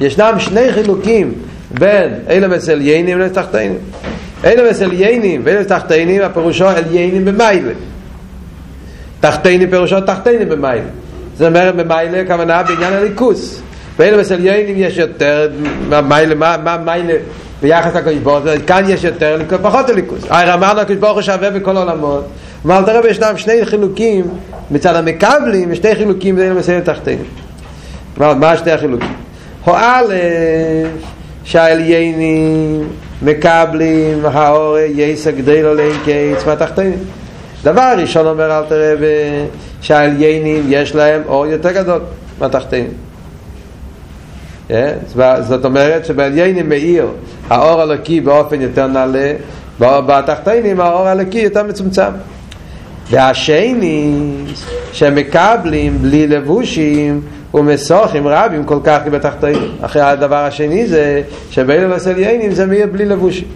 ישנם 0.01 0.35
שני 0.39 0.73
חילוקים 0.73 1.33
בין 1.79 2.15
אילמס 2.31 2.69
עליינים 2.69 3.19
לאילמס 3.19 3.35
תחתינים. 3.37 3.79
אילמס 4.45 4.83
עליינים 4.83 5.41
ואילמס 5.45 5.67
תחתינים 5.67 6.23
הפירושו 6.23 6.69
עליינים 6.69 7.25
במיילה. 7.25 7.73
תחתינים 9.21 9.71
פירושו 9.71 10.01
תחתינים 10.01 10.49
במיילה. 10.49 10.89
זאת 11.35 11.49
אומרת 11.49 11.77
במיילה 11.77 12.21
הכוונה 12.21 12.63
בעניין 12.63 12.93
הליכוס. 12.93 13.63
באילמס 13.99 14.33
עליינים 14.33 14.75
יש 14.79 14.99
יותר 14.99 15.49
מיילה, 16.09 16.35
מה, 16.35 16.77
מיילה 16.85 17.15
ביחס 17.63 17.95
לקדוש 17.97 18.15
ברוך 18.15 18.45
הוא, 18.45 18.53
כאן 18.67 18.85
יש 18.89 19.05
יותר, 19.05 19.39
פחות 19.63 19.89
הליכוס. 19.89 20.25
הרי 20.29 20.55
אמרנו 20.55 20.81
הקדוש 20.81 20.97
ברוך 20.97 21.15
הוא 21.15 21.23
שווה 21.23 21.51
בכל 21.51 21.77
העולמות. 21.77 22.25
אבל 22.65 22.83
תראה 22.87 23.11
ישנם 23.11 23.37
שני 23.37 23.67
חילוקים 23.67 24.25
מצד 24.71 24.97
המקבלים, 24.97 25.69
ושני 25.73 25.95
חילוקים 25.95 26.37
בין 26.37 26.57
עליינים 26.57 26.81
תחתינים. 26.85 27.25
מה 28.17 28.57
שני 28.57 28.73
החילוקים? 28.73 29.13
הואל 29.65 30.05
שהעליינים 31.45 32.89
מקבלים 33.23 34.21
האור 34.25 34.79
יסע 34.79 35.31
גדל 35.31 35.67
עליהם 35.67 35.97
קץ 36.05 36.47
מהתחתינים. 36.47 36.99
דבר 37.63 37.95
ראשון 37.99 38.27
אומר 38.27 38.59
אל 38.59 38.65
תראה 38.65 38.95
שהעליינים 39.81 40.65
יש 40.69 40.95
להם 40.95 41.23
אור 41.27 41.47
יותר 41.47 41.73
גדול 41.73 42.01
מהתחתינים. 42.39 42.93
זאת 45.41 45.65
אומרת 45.65 46.07
שבעליינים 46.07 46.69
מאיר 46.69 47.07
האור 47.49 47.81
הלוקי 47.81 48.21
באופן 48.21 48.61
יותר 48.61 48.87
נעלה, 48.87 49.33
בתחתינים 49.81 50.81
האור 50.81 51.09
הלוקי 51.09 51.39
יותר 51.39 51.63
מצומצם. 51.63 52.11
והשני 53.11 54.15
שמקבלים 54.93 55.99
בלי 55.99 56.27
לבושים 56.27 57.21
ומסוכים 57.55 58.27
רבים 58.27 58.65
כל 58.65 58.79
כך 58.85 58.99
בתחתינים. 59.11 59.71
אחרי 59.81 60.03
הדבר 60.03 60.45
השני 60.45 60.87
זה 60.87 61.23
שבאילו 61.51 61.91
וסליינים 61.91 62.53
זה 62.53 62.67
מאיר 62.67 62.87
בלי 62.93 63.05
לבושים. 63.05 63.49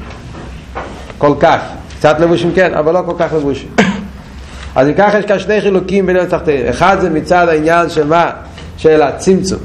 כל 1.19 1.33
כך. 1.41 1.61
קצת 1.99 2.21
לבושים 2.21 2.53
כן, 2.55 2.75
אבל 2.75 2.95
לא 2.95 3.03
כל 3.07 3.15
כך 3.19 3.33
לבושים. 3.33 3.69
אז 4.77 4.89
אם 4.89 4.95
ככה 4.95 5.19
יש 5.19 5.25
כאן 5.25 5.39
שני 5.39 5.61
חילוקים 5.61 6.07
בין 6.07 6.17
התחתינים. 6.17 6.67
אחד 6.67 6.97
זה 7.01 7.11
מצד 7.11 7.49
העניין 7.49 7.89
של 7.89 8.07
מה? 8.07 8.31
של 8.77 9.03
הצמצום 9.03 9.61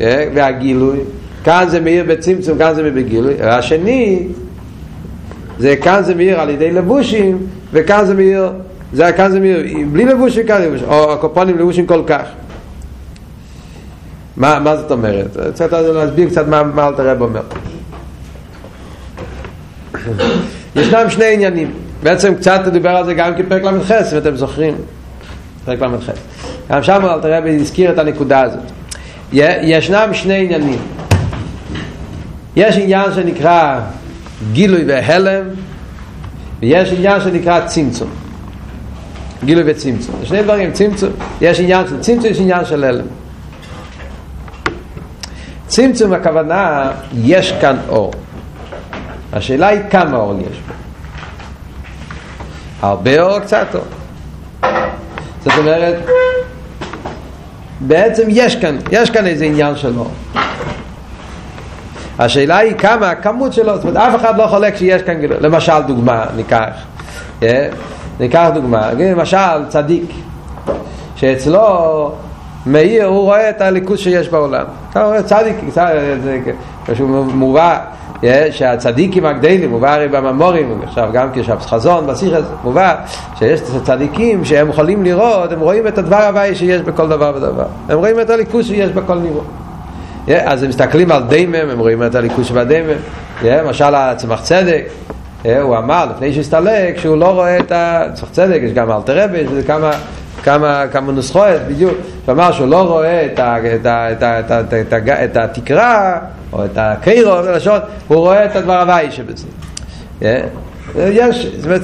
והגילוי. 0.00 0.98
כאן 1.44 1.64
זה 1.68 1.80
מאיר 1.80 2.04
בצמצום, 2.08 2.58
כאן 2.58 2.74
זה 2.74 2.82
מאיר 2.82 2.94
בגילוי. 2.94 3.34
והשני, 3.38 4.28
זה 5.58 5.76
כאן 5.76 6.02
זה 6.02 6.14
מאיר 6.14 6.40
על 6.40 6.50
ידי 6.50 6.70
לבושים, 6.70 7.38
וכאן 7.72 8.04
זה 8.04 8.14
מאיר, 8.14 8.52
זה 8.92 9.12
כאן 9.12 9.30
זה 9.30 9.40
מאיר 9.40 9.58
בלי 9.92 10.04
לבושים, 10.04 10.46
כאן 10.46 10.62
לבושים, 10.62 10.88
או 10.88 11.12
הקופונים 11.12 11.58
לבושים 11.58 11.86
כל 11.86 12.02
כך. 12.06 12.24
מה, 14.36 14.58
מה 14.60 14.76
זאת 14.76 14.90
אומרת? 14.90 15.36
קצת 15.54 15.72
להסביר 15.72 16.28
קצת 16.28 16.46
מה, 16.48 16.62
מה 16.62 16.88
אלתר 16.88 17.10
רב 17.10 17.22
אומר. 17.22 17.42
ישנם 20.76 21.10
שני 21.10 21.34
עניינים. 21.34 21.72
בעצם 22.02 22.34
קצת 22.34 22.60
תדבר 22.64 22.90
על 22.90 23.04
זה 23.04 23.14
גם 23.14 23.32
כפרק 23.34 23.62
ל"ח, 23.62 23.90
אם 24.12 24.18
אתם 24.18 24.36
זוכרים. 24.36 24.74
פרק 25.64 25.80
ל"ח. 25.82 26.10
גם 26.70 26.82
שם 26.82 27.04
אלתר 27.04 27.32
רב 27.32 27.44
הזכיר 27.46 27.92
את 27.92 27.98
הנקודה 27.98 28.42
הזאת. 28.42 28.60
ישנם 29.32 30.08
שני 30.12 30.44
עניינים. 30.44 30.78
יש 32.56 32.76
עניין 32.78 33.12
שנקרא 33.14 33.80
גילוי 34.52 34.84
והלם, 34.86 35.44
ויש 36.60 36.92
עניין 36.92 37.20
שנקרא 37.20 37.66
צמצום. 37.66 38.08
גילוי 39.44 39.64
וצמצום. 39.66 40.14
שני 40.24 40.42
דברים, 40.42 40.72
צמצום. 40.72 41.10
יש 41.40 41.60
עניין 41.60 41.86
של 41.86 42.00
צמצום, 42.00 42.30
יש 42.30 42.40
עניין 42.40 42.64
של 42.64 42.84
הלם. 42.84 43.04
צמצום 45.66 46.12
הכוונה, 46.12 46.90
יש 47.14 47.52
כאן 47.60 47.76
אור. 47.88 48.12
השאלה 49.32 49.66
היא 49.66 49.80
כמה 49.90 50.16
אור 50.16 50.34
יש 50.40 50.58
פה. 50.66 50.74
הרבה 52.86 53.20
אור, 53.20 53.38
קצת 53.38 53.66
אור. 53.74 53.84
זאת 55.44 55.58
אומרת, 55.58 55.94
בעצם 57.80 58.22
יש 58.28 58.56
כאן, 58.56 58.76
יש 58.92 59.10
כאן 59.10 59.26
איזה 59.26 59.44
עניין 59.44 59.76
של 59.76 59.98
אור. 59.98 60.10
השאלה 62.18 62.56
היא 62.56 62.74
כמה 62.74 63.10
הכמות 63.10 63.52
שלו, 63.52 63.76
זאת 63.76 63.84
אומרת, 63.84 63.96
אף 63.96 64.20
אחד 64.20 64.38
לא 64.38 64.46
חולק 64.46 64.76
שיש 64.76 65.02
כאן 65.02 65.20
גילוי. 65.20 65.36
למשל, 65.40 65.82
דוגמה, 65.86 66.24
ניקח. 66.36 66.68
Yeah, 67.40 67.44
ניקח 68.20 68.48
דוגמה, 68.54 68.90
למשל, 68.92 69.68
צדיק, 69.68 70.10
שאצלו 71.16 72.12
מאיר, 72.66 73.04
הוא 73.04 73.20
רואה 73.20 73.50
את 73.50 73.60
הליכוז 73.60 73.98
שיש 73.98 74.28
בעולם. 74.28 74.64
אתה 74.90 75.04
רואה 75.04 75.22
צדיק, 75.22 75.56
זה 75.74 76.38
משהו 76.88 77.08
מובא, 77.34 77.78
שהצדיקים 78.50 79.26
הגדלים, 79.26 79.70
מובא 79.70 79.94
הרי 79.94 80.08
בממורים, 80.08 80.80
עכשיו 80.82 81.08
גם 81.12 81.28
כשאפס 81.34 81.66
חזון, 81.66 82.06
בשיח 82.06 82.32
הזה, 82.32 82.48
מובא 82.64 82.94
שיש 83.38 83.60
צדיקים 83.82 84.44
שהם 84.44 84.68
יכולים 84.68 85.04
לראות, 85.04 85.52
הם 85.52 85.60
רואים 85.60 85.86
את 85.86 85.98
הדבר 85.98 86.22
הוואי 86.22 86.54
שיש 86.54 86.80
בכל 86.80 87.08
דבר 87.08 87.32
ודבר. 87.36 87.64
הם 87.88 87.98
רואים 87.98 88.20
את 88.20 88.30
הליכוז 88.30 88.66
שיש 88.66 88.90
בכל 88.90 89.14
ניבו. 89.14 89.40
אז 90.44 90.62
הם 90.62 90.68
מסתכלים 90.68 91.12
על 91.12 91.22
דיימם, 91.22 91.54
הם 91.54 91.78
רואים 91.78 92.02
את 92.02 92.14
הליכוז 92.14 92.46
שבדיימם. 92.46 92.96
למשל 93.44 93.94
הצמח 93.94 94.40
צדק, 94.42 94.84
הוא 95.62 95.76
אמר 95.78 96.06
לפני 96.14 96.32
שהסתלק 96.32 96.98
שהוא 96.98 97.16
לא 97.16 97.26
רואה 97.26 97.58
את 97.58 97.72
הצמח 97.74 98.28
צדק, 98.30 98.60
יש 98.62 98.72
גם 98.72 98.90
אלתר 98.90 99.24
רבי, 99.24 99.38
יש 99.38 99.64
כמה 99.66 99.90
כמה, 100.44 100.84
כמה 100.92 101.12
נוסחאות 101.12 101.60
בדיוק, 101.68 101.94
שאמר 102.26 102.52
שהוא 102.52 102.66
לא 102.66 102.82
רואה 102.82 103.26
את, 103.26 103.38
ה, 103.38 103.56
את, 103.74 103.86
ה, 103.86 104.12
את, 104.12 104.22
ה, 104.22 104.60
את, 104.80 104.92
ה, 104.92 105.24
את, 105.24 105.36
התקרה 105.36 106.18
או 106.52 106.64
את 106.64 106.70
הקיירו, 106.76 107.32
הוא 108.08 108.16
רואה 108.16 108.44
את 108.44 108.56
הדבר 108.56 108.80
הוואי 108.80 109.10
שבזה. 109.10 109.46
יש, 110.96 111.46
זאת 111.56 111.64
אומרת 111.64 111.82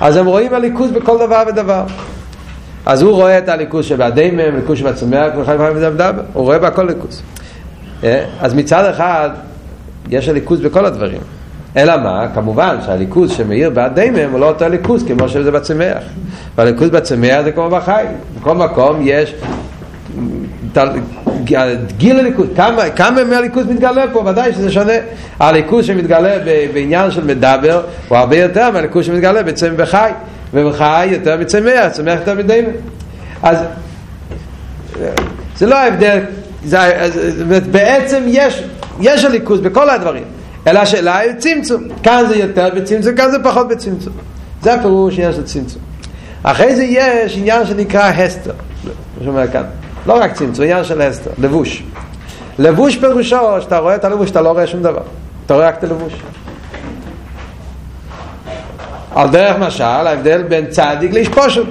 אז 0.00 0.16
הם 0.16 0.26
רואים 0.26 0.54
הליכוז 0.54 0.90
בכל 0.90 1.18
דבר 1.18 1.42
ודבר. 1.48 1.84
אז 2.86 3.02
הוא 3.02 3.12
רואה 3.12 3.38
את 3.38 3.48
הליכוז 3.48 3.84
שבהדיימם, 3.84 4.40
הליכוז 4.40 4.78
שבצומח, 4.78 5.32
הוא 6.32 6.44
רואה 6.44 6.58
בהכל 6.58 6.82
ליכוז. 6.82 7.22
אז 8.40 8.54
מצד 8.54 8.84
אחד, 8.84 9.30
יש 10.08 10.28
הליכוז 10.28 10.60
בכל 10.60 10.86
הדברים. 10.86 11.20
אלא 11.76 11.96
מה? 11.96 12.26
כמובן 12.34 12.76
שהליכוז 12.86 13.32
שמאיר 13.32 13.70
בהדיימם 13.70 14.32
הוא 14.32 14.40
לא 14.40 14.48
אותו 14.48 14.68
ליכוז 14.68 15.04
כמו 15.04 15.28
שזה 15.28 15.50
בצומח. 15.50 16.02
והליכוז 16.56 16.90
בצומח 16.90 17.40
זה 17.44 17.52
כמו 17.52 17.70
בחי. 17.70 18.04
בכל 18.40 18.54
מקום 18.54 18.96
יש 19.02 19.34
גיל 21.96 22.18
הליכוז, 22.18 22.46
כמה, 22.56 22.90
כמה 22.90 23.24
מהליכוז 23.24 23.66
מתגלה 23.66 24.04
פה, 24.12 24.22
ודאי 24.26 24.52
שזה 24.52 24.70
שונה. 24.70 24.92
הליכוז 25.40 25.86
שמתגלה 25.86 26.38
בעניין 26.74 27.10
של 27.10 27.24
מדבר 27.24 27.82
הוא 28.08 28.18
הרבה 28.18 28.36
יותר 28.36 28.70
מהליכוז 28.70 29.06
שמתגלה 29.06 29.42
בצמח 29.42 29.72
וחי, 29.76 30.10
ובחי 30.54 31.08
יותר 31.10 31.36
מצמח, 31.40 31.88
צמח 31.92 32.18
יותר 32.20 32.34
מדיימם. 32.34 32.72
אז 33.42 33.58
זה 35.56 35.66
לא 35.66 35.76
ההבדל, 35.76 36.18
זה, 36.64 36.78
בעצם 37.70 38.22
יש, 38.26 38.62
יש 39.00 39.24
הליכוז 39.24 39.60
בכל 39.60 39.90
הדברים, 39.90 40.24
אלא 40.68 40.78
השאלה 40.78 41.18
היא 41.18 41.32
צמצום, 41.32 41.82
כאן 42.02 42.24
זה 42.28 42.36
יותר 42.36 42.68
בצמצום, 42.76 43.16
כאן 43.16 43.30
זה 43.30 43.38
פחות 43.42 43.68
בצמצום. 43.68 44.12
זה 44.62 44.74
הפירוש 44.74 45.14
עניין 45.14 45.32
של 45.32 45.44
צמצום. 45.44 45.82
אחרי 46.42 46.76
זה 46.76 46.84
יש 46.84 47.36
עניין 47.36 47.66
שנקרא 47.66 48.02
הסתר, 48.02 48.52
מה 48.84 49.24
שאומר 49.24 49.48
כאן. 49.48 49.62
לא 50.06 50.12
רק 50.22 50.32
צמצום, 50.32 50.64
עניין 50.64 50.84
של 50.84 51.02
הסתר, 51.02 51.30
לבוש. 51.38 51.82
לבוש 52.58 52.96
פירושו, 52.96 53.60
שאתה 53.60 53.78
רואה 53.78 53.94
את 53.94 54.04
הלבוש, 54.04 54.30
אתה 54.30 54.40
לא 54.40 54.50
רואה 54.50 54.66
שום 54.66 54.82
דבר. 54.82 55.02
אתה 55.46 55.54
רואה 55.54 55.68
רק 55.68 55.78
את 55.78 55.84
הלבוש. 55.84 56.12
על 59.14 59.28
דרך 59.28 59.56
משל, 59.58 59.82
ההבדל 59.82 60.42
בין 60.42 60.66
צדיק 60.66 61.12
לאיש 61.12 61.28
פשוט. 61.28 61.68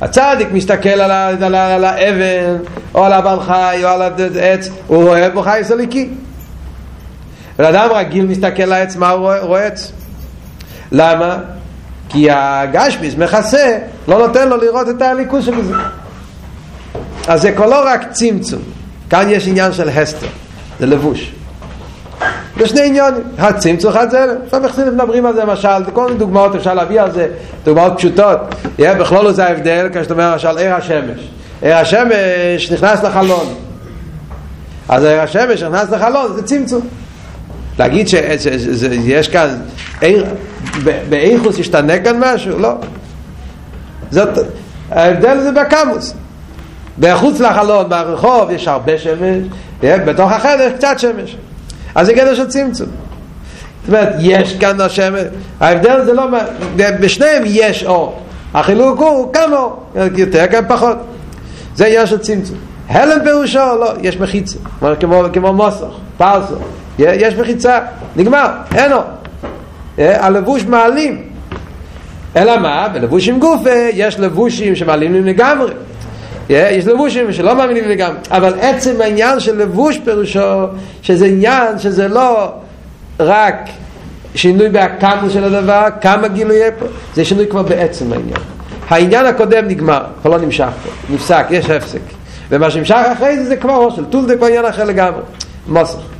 הצדיק 0.00 0.48
מסתכל 0.52 0.88
על, 0.88 1.10
ה, 1.10 1.28
על, 1.28 1.54
ה, 1.54 1.74
על 1.74 1.84
האבן, 1.84 2.56
או 2.94 3.04
על 3.04 3.12
הבעל 3.12 3.40
חי, 3.40 3.80
או 3.84 3.88
על 3.88 4.02
העץ, 4.02 4.68
הוא 4.86 5.04
רואה 5.04 5.30
בו 5.30 5.42
חי 5.42 5.60
סליקי. 5.62 6.08
בן 7.58 7.64
אדם 7.64 7.88
רגיל 7.94 8.26
מסתכל 8.26 8.62
על 8.62 8.72
העץ, 8.72 8.96
מה 8.96 9.10
הוא 9.10 9.20
רואה? 9.20 9.38
הוא 9.38 9.48
רואה 9.48 9.66
עץ. 9.66 9.92
למה? 10.92 11.38
כי 12.08 12.28
הגשמיס 12.30 13.14
מכסה, 13.16 13.78
לא 14.08 14.18
נותן 14.26 14.48
לו 14.48 14.56
לראות 14.56 14.88
את 14.88 15.02
הליכוז 15.02 15.44
של 15.44 15.64
זה. 15.64 15.74
אז 17.28 17.42
זה 17.42 17.52
כבר 17.52 17.66
לא 17.66 17.82
רק 17.86 18.12
צמצום, 18.12 18.62
כאן 19.10 19.26
יש 19.30 19.48
עניין 19.48 19.72
של 19.72 19.88
הסתר, 19.88 20.26
זה 20.80 20.86
לבוש. 20.86 21.32
זה 22.58 22.68
שני 22.68 22.86
עניונים, 22.86 23.22
הצמצום 23.38 23.90
אחד 23.90 24.10
זה, 24.10 24.26
לפעמים 24.46 24.68
חסידים 24.68 24.94
מדברים 24.94 25.26
על 25.26 25.34
זה 25.34 25.44
למשל, 25.44 25.84
כל 25.92 26.04
מיני 26.04 26.18
דוגמאות 26.18 26.54
אפשר 26.54 26.74
להביא 26.74 27.00
על 27.00 27.10
זה, 27.10 27.28
דוגמאות 27.64 27.92
פשוטות, 27.96 28.38
יהיה 28.78 28.94
בכלול 28.94 29.32
זה 29.32 29.44
ההבדל, 29.44 29.88
כשאתה 29.92 30.14
אומר 30.14 30.32
למשל 30.32 30.58
עיר 30.58 30.74
השמש, 30.74 31.20
עיר 31.62 31.76
השמש 31.76 32.72
נכנס 32.72 33.02
לחלון, 33.02 33.54
אז 34.88 35.04
עיר 35.04 35.20
השמש 35.20 35.62
נכנס 35.62 35.90
לחלון 35.90 36.32
זה 36.34 36.42
צמצום. 36.42 36.88
להגיד 37.78 38.08
שיש 38.08 39.28
כאן, 39.28 39.56
באיכוס 41.08 41.58
ישתנה 41.58 41.98
כאן 41.98 42.16
משהו? 42.20 42.58
לא. 42.58 42.72
זאת, 44.10 44.28
ההבדל 44.90 45.40
זה 45.40 45.52
בקמוס. 45.52 46.14
בחוץ 46.98 47.40
לחלון, 47.40 47.88
ברחוב, 47.88 48.50
יש 48.50 48.68
הרבה 48.68 48.98
שמש, 48.98 49.46
בתוך 49.80 50.32
החדר 50.32 50.70
קצת 50.76 50.98
שמש. 50.98 51.36
אז 51.94 52.06
זה 52.06 52.12
גדר 52.12 52.34
של 52.34 52.48
צמצום. 52.48 52.86
זאת 52.86 53.88
אומרת, 53.88 54.08
יש 54.18 54.56
כאן 54.56 54.80
השמש, 54.80 55.22
ההבדל 55.60 56.04
זה 56.04 56.12
לא, 56.12 56.26
בשניהם 56.76 57.42
יש 57.46 57.84
אור. 57.84 58.20
החילוק 58.54 59.00
הוא 59.00 59.32
כמה 59.32 59.56
אור, 59.56 59.86
יותר 60.16 60.46
כאן 60.50 60.64
פחות. 60.68 60.96
זה 61.76 61.86
עניין 61.86 62.06
של 62.06 62.18
צמצום. 62.18 62.56
הלם 62.88 63.24
פירושו, 63.24 63.58
לא, 63.58 63.92
יש 64.02 64.16
מחיצה, 64.20 64.58
כמו, 65.00 65.22
כמו 65.32 65.52
מוסך, 65.52 65.84
פרסו, 66.16 66.54
יש 66.98 67.34
מחיצה, 67.34 67.78
נגמר, 68.16 68.48
אין 68.74 68.92
אור. 68.92 69.02
הלבוש 69.98 70.64
מעלים. 70.64 71.22
אלא 72.36 72.58
מה? 72.58 72.88
בלבוש 72.88 73.28
עם 73.28 73.38
גופה 73.38 73.88
יש 73.92 74.20
לבושים 74.20 74.76
שמעלים 74.76 75.26
לגמרי. 75.26 75.72
יש 76.50 76.86
לבושים 76.86 77.32
שלא 77.32 77.56
מאמינים 77.56 77.88
לגמרי, 77.88 78.18
אבל 78.30 78.54
עצם 78.60 79.00
העניין 79.00 79.40
של 79.40 79.58
לבוש 79.58 79.98
פירושו 80.04 80.66
שזה 81.02 81.26
עניין 81.26 81.78
שזה 81.78 82.08
לא 82.08 82.52
רק 83.20 83.56
שינוי 84.34 84.68
בהקמת 84.68 85.30
של 85.30 85.44
הדבר, 85.44 85.86
כמה 86.00 86.28
גילוי 86.28 86.56
יהיה 86.56 86.70
פה, 86.72 86.86
זה 87.14 87.24
שינוי 87.24 87.46
כבר 87.46 87.62
בעצם 87.62 88.12
העניין. 88.12 88.38
העניין 88.88 89.26
הקודם 89.26 89.68
נגמר, 89.68 90.02
כבר 90.22 90.30
לא 90.30 90.38
נמשך 90.38 90.68
פה, 90.84 91.14
נפסק, 91.14 91.46
יש 91.50 91.70
הפסק. 91.70 92.00
ומה 92.50 92.70
שנמשך 92.70 92.96
אחרי 93.12 93.36
זה 93.36 93.44
זה 93.44 93.56
כבר 93.56 93.90
של 93.90 94.04
טולדה 94.04 94.36
כבר 94.36 94.46
עניין 94.46 94.64
אחר 94.64 94.84
לגמרי, 94.84 95.20
מוסך. 95.68 96.13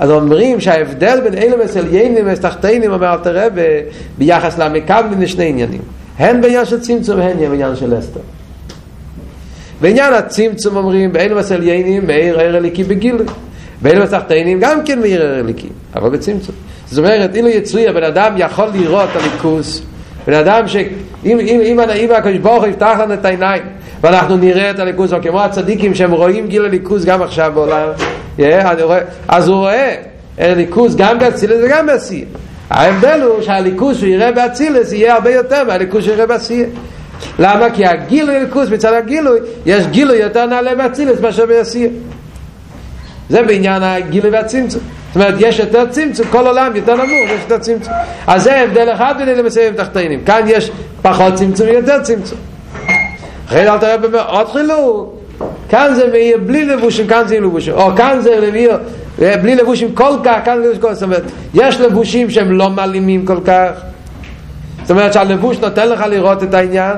אז 0.00 0.10
אומרים 0.10 0.60
שההבדל 0.60 1.20
בין 1.24 1.42
אילומס 1.42 1.76
עליינים 1.76 2.24
ותחתינים 2.32 2.92
אומר 2.92 3.12
אל 3.12 3.18
תראה 3.18 3.48
ביחס 4.18 4.58
למקבלים 4.58 5.20
לשני 5.20 5.48
עניינים. 5.48 5.80
הן 6.18 6.40
בעניין 6.40 6.64
של 6.64 6.80
צמצום 6.80 7.18
והן 7.18 7.36
בעניין 7.36 7.76
של 7.76 7.98
אסתר. 7.98 8.20
בעניין 9.80 10.14
הצמצום 10.14 10.76
אומרים 10.76 11.12
באילו 11.12 11.36
מסליינים 11.36 12.06
מאיר 12.06 12.40
ער 12.40 12.56
אליקי 12.56 12.84
בגיל. 12.84 13.16
באילו 13.82 14.04
מסחתיינים 14.04 14.60
גם 14.60 14.84
כן 14.84 15.00
מאיר 15.00 15.22
ער 15.22 15.40
אליקי 15.40 15.68
אבל 15.94 16.10
בצמצום. 16.10 16.54
זאת 16.86 16.98
אומרת 16.98 17.36
אילו 17.36 17.48
יצוי 17.48 17.88
הבן 17.88 18.04
אדם 18.04 18.34
יכול 18.36 18.68
לראות 18.74 19.08
הליכוס 19.14 19.82
בן 20.26 20.34
אדם 20.34 20.68
שאם 20.68 20.90
אם, 21.24 21.38
אם, 21.38 21.80
אם 21.96 22.10
הקדוש 22.10 22.38
ברוך 22.38 22.64
יפתח 22.66 22.96
לנו 23.02 23.14
את 23.14 23.24
העיניים 23.24 23.62
ואנחנו 24.02 24.36
נראה 24.36 24.70
את 24.70 24.78
הליכוס 24.78 25.10
כמו 25.22 25.40
הצדיקים 25.40 25.94
שהם 25.94 26.12
רואים 26.12 26.46
גיל 26.46 26.64
הליכוס 26.64 27.04
גם 27.04 27.22
עכשיו 27.22 27.52
בעולם 27.54 27.88
אז 29.28 29.48
הוא 29.48 29.56
רואה 29.56 29.94
הליכוס 30.38 30.94
גם 30.94 31.18
באצילס 31.18 31.58
וגם 31.64 31.86
בעשייה 31.86 32.24
ההבדל 32.70 33.22
הוא 33.22 33.42
שהליכוס 33.42 33.96
שהוא 33.96 34.08
יראה 34.08 34.32
באצילס 34.32 34.92
יהיה 34.92 35.14
הרבה 35.14 35.30
יותר 35.30 35.64
מהליכוס 35.64 36.04
שהוא 36.04 36.14
יראה 36.14 36.26
בעשייה 36.26 36.66
למה? 37.38 37.70
כי 37.70 37.86
הגילוי 37.86 38.36
אלוקוס 38.36 38.68
מצד 38.68 38.92
הגילוי 38.92 39.38
יש 39.66 39.86
גילוי 39.86 40.16
יותר 40.16 40.46
נעלה 40.46 40.74
באצילס 40.74 41.20
מאשר 41.20 41.46
ביסיר 41.46 41.90
זה 43.28 43.42
בעניין 43.42 43.82
הגילוי 43.82 44.30
והצמצום. 44.30 44.82
זאת 45.06 45.16
אומרת 45.16 45.34
יש 45.38 45.58
יותר 45.58 45.86
צמצום 45.90 46.26
כל 46.26 46.46
עולם 46.46 46.76
יותר 46.76 46.94
נמוך 46.94 47.30
יש 47.30 47.40
יותר 47.42 47.58
צמצום. 47.58 47.92
אז 48.26 48.42
זה 48.42 48.60
הבדל 48.60 48.92
אחד 48.92 49.14
בין 49.18 49.28
אלה 49.28 49.42
מסיימים 49.42 49.74
תחתינים. 49.74 50.24
כאן 50.24 50.40
יש 50.46 50.70
פחות 51.02 51.34
צמצום 51.34 51.68
ויותר 51.68 52.02
צמצום 52.02 52.38
אחרי 53.50 53.64
זה 53.64 53.72
אל 53.72 53.78
תראה 53.78 54.22
עוד 54.26 54.48
חילוק. 54.48 55.14
כאן 55.68 55.92
זה 55.94 56.08
מאיר 56.12 56.38
בלי 56.46 56.64
לבושים, 56.64 57.06
כאן 57.06 57.22
זה 57.26 57.40
לבושים. 57.40 57.74
או 57.74 57.96
כאן 57.96 58.20
זה 58.20 58.50
מאיר 58.52 58.78
בלי 59.18 59.54
לבושים 59.54 59.94
כל 59.94 60.12
כך, 60.24 60.38
כאן 60.44 60.56
זה 60.62 60.62
לבושים 60.62 60.80
כל 60.80 60.88
כך. 60.88 60.94
זאת 60.94 61.02
אומרת, 61.02 61.22
יש 61.54 61.80
לבושים 61.80 62.30
שהם 62.30 62.52
לא 62.52 62.70
מעלימים 62.70 63.26
כל 63.26 63.38
כך. 63.44 63.70
זאת 64.82 64.90
אומרת 64.90 65.12
שהלבוש 65.12 65.58
נותן 65.58 65.88
לך 65.88 66.00
לראות 66.00 66.42
את 66.42 66.54
העניין. 66.54 66.96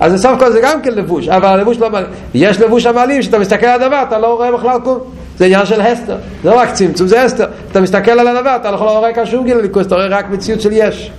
אז 0.00 0.12
בסוף 0.12 0.38
כל 0.38 0.52
זה 0.52 0.60
גם 0.60 0.82
כן 0.82 0.94
לבוש 0.94 1.28
אבל 1.28 1.48
הלבוש 1.48 1.78
לא 1.78 1.90
מעלים. 1.90 2.10
יש 2.34 2.60
לבוש 2.60 2.86
המעלים 2.86 3.22
שאתה 3.22 3.38
מסתכל 3.38 3.66
על 3.66 3.82
הדבר 3.82 4.02
אתה 4.08 4.18
לא 4.18 4.34
רואה 4.34 4.52
בכלל 4.52 4.78
כלום. 4.84 4.98
זה 5.38 5.44
עניין 5.44 5.66
של 5.66 5.80
הסתר. 5.80 6.16
זה 6.42 6.50
לא 6.50 6.58
רק 6.58 6.72
צמצום 6.72 7.06
זה 7.06 7.22
הסתר. 7.22 7.46
אתה 7.72 7.80
מסתכל 7.80 8.10
על 8.10 8.28
הדבר 8.28 8.56
אתה 8.56 8.70
לא 8.70 8.76
רואה 8.76 9.12
כאן 9.12 9.26
שום 9.26 9.44
גיל 9.44 9.58
ליכוס 9.58 9.86
אתה 9.86 9.94
רואה 9.94 10.06
רק 10.06 10.30
מציאות 10.30 10.60
של 10.60 10.72
יש 10.72 11.10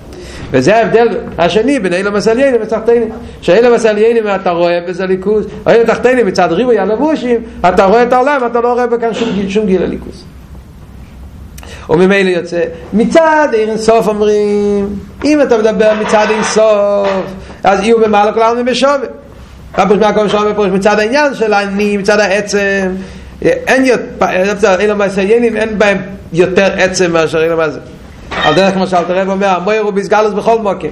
וזה 0.51 0.77
ההבדל 0.77 1.07
השני 1.37 1.79
בין 1.79 1.93
אילו 1.93 2.11
מסליינים 2.11 2.61
ותחתינים 2.63 3.09
שאילו 3.41 3.75
מסליינים 3.75 4.23
אתה 4.35 4.49
רואה 4.49 4.79
בזה 4.87 5.05
ליכוס 5.05 5.45
או 5.65 5.71
אילו 5.71 5.85
תחתינים 5.85 6.27
מצד 6.27 6.51
ריבוי 6.51 6.79
הלבושים 6.79 7.43
אתה 7.69 7.85
רואה 7.85 8.03
את 8.03 8.13
העולם 8.13 8.41
אתה 8.51 8.61
לא 8.61 8.73
רואה 8.73 8.87
בכאן 8.87 9.13
שום 9.13 9.29
גיל, 9.33 9.49
שום 9.49 9.65
גיל 9.65 9.85
ליכוס 9.85 10.23
וממילא 11.89 12.29
יוצא 12.29 12.61
מצד 12.93 13.47
אין 13.53 13.77
סוף 13.77 14.07
אומרים 14.07 14.89
אם 15.25 15.41
אתה 15.41 15.57
מדבר 15.57 15.93
מצד 16.01 16.27
אין 16.29 16.43
סוף 16.43 17.09
אז 17.63 17.79
יהיו 17.79 17.99
במעלה 17.99 18.33
כל 18.33 18.41
העלמין 18.41 18.65
בשווה 18.65 18.97
רבוש 19.77 19.97
מהקום 19.97 20.29
שווה 20.29 20.53
פה 20.53 20.67
מצד 20.67 20.99
העניין 20.99 21.33
של 21.33 21.53
אני 21.53 21.97
מצד 21.97 22.19
העצם. 22.19 22.91
אין 23.41 23.85
יותר 23.85 24.79
אין 25.57 25.77
בהם 25.77 25.97
יותר 26.33 26.73
עצם 26.77 27.11
מאשר 27.11 27.43
אין 27.43 27.51
המסיינים 27.51 27.94
על 28.45 28.53
דרך 28.53 28.73
כמו 28.73 28.87
שאלת 28.87 29.09
הרב 29.09 29.29
אומר 29.29 29.47
המויר 29.47 29.81
הוא 29.81 29.91
בסגלוס 29.91 30.33
בכל 30.33 30.59
מוקר. 30.59 30.87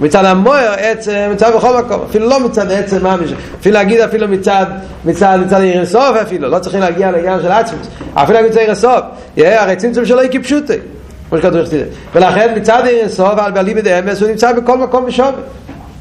מצד 0.00 0.24
המויר 0.24 0.72
עצם 0.76 1.28
מצד 1.32 1.56
בכל 1.56 1.78
מקום. 1.78 2.02
אפילו 2.10 2.28
לא 2.28 2.40
מצד 2.40 2.72
עצם 2.72 3.04
ממש 3.04 3.30
אפילו 3.60 3.74
להגיד 3.74 4.00
אפילו 4.00 4.28
מצד 4.28 4.66
מצד 5.04 5.38
מצד 5.46 5.60
עיר 5.60 5.86
סוף 5.86 6.16
אפילו. 6.22 6.48
לא 6.48 6.58
צריכים 6.58 6.80
להגיע 6.80 7.10
לעניין 7.10 7.42
של 7.42 7.52
עצמוס. 7.52 7.86
אפילו 8.14 8.34
להגיד 8.34 8.50
מצד 8.50 8.60
עיר 8.60 8.74
סוף. 8.74 9.00
הרי 9.36 9.76
צמצום 9.76 10.04
שלו 10.04 10.20
היא 10.20 10.30
כפשוטה. 10.32 10.74
כמו 11.28 11.38
שכתוב 11.38 11.64
שתדע. 11.64 11.84
ולכן 12.14 12.52
מצד 12.56 12.82
עיר 12.86 13.08
סוף 13.08 13.38
על 13.38 13.52
בעלי 13.52 13.74
בדי 13.74 13.98
אמס 13.98 14.20
הוא 14.20 14.30
נמצא 14.30 14.52
בכל 14.52 14.78
מקום 14.78 15.06
בשווה 15.06 15.30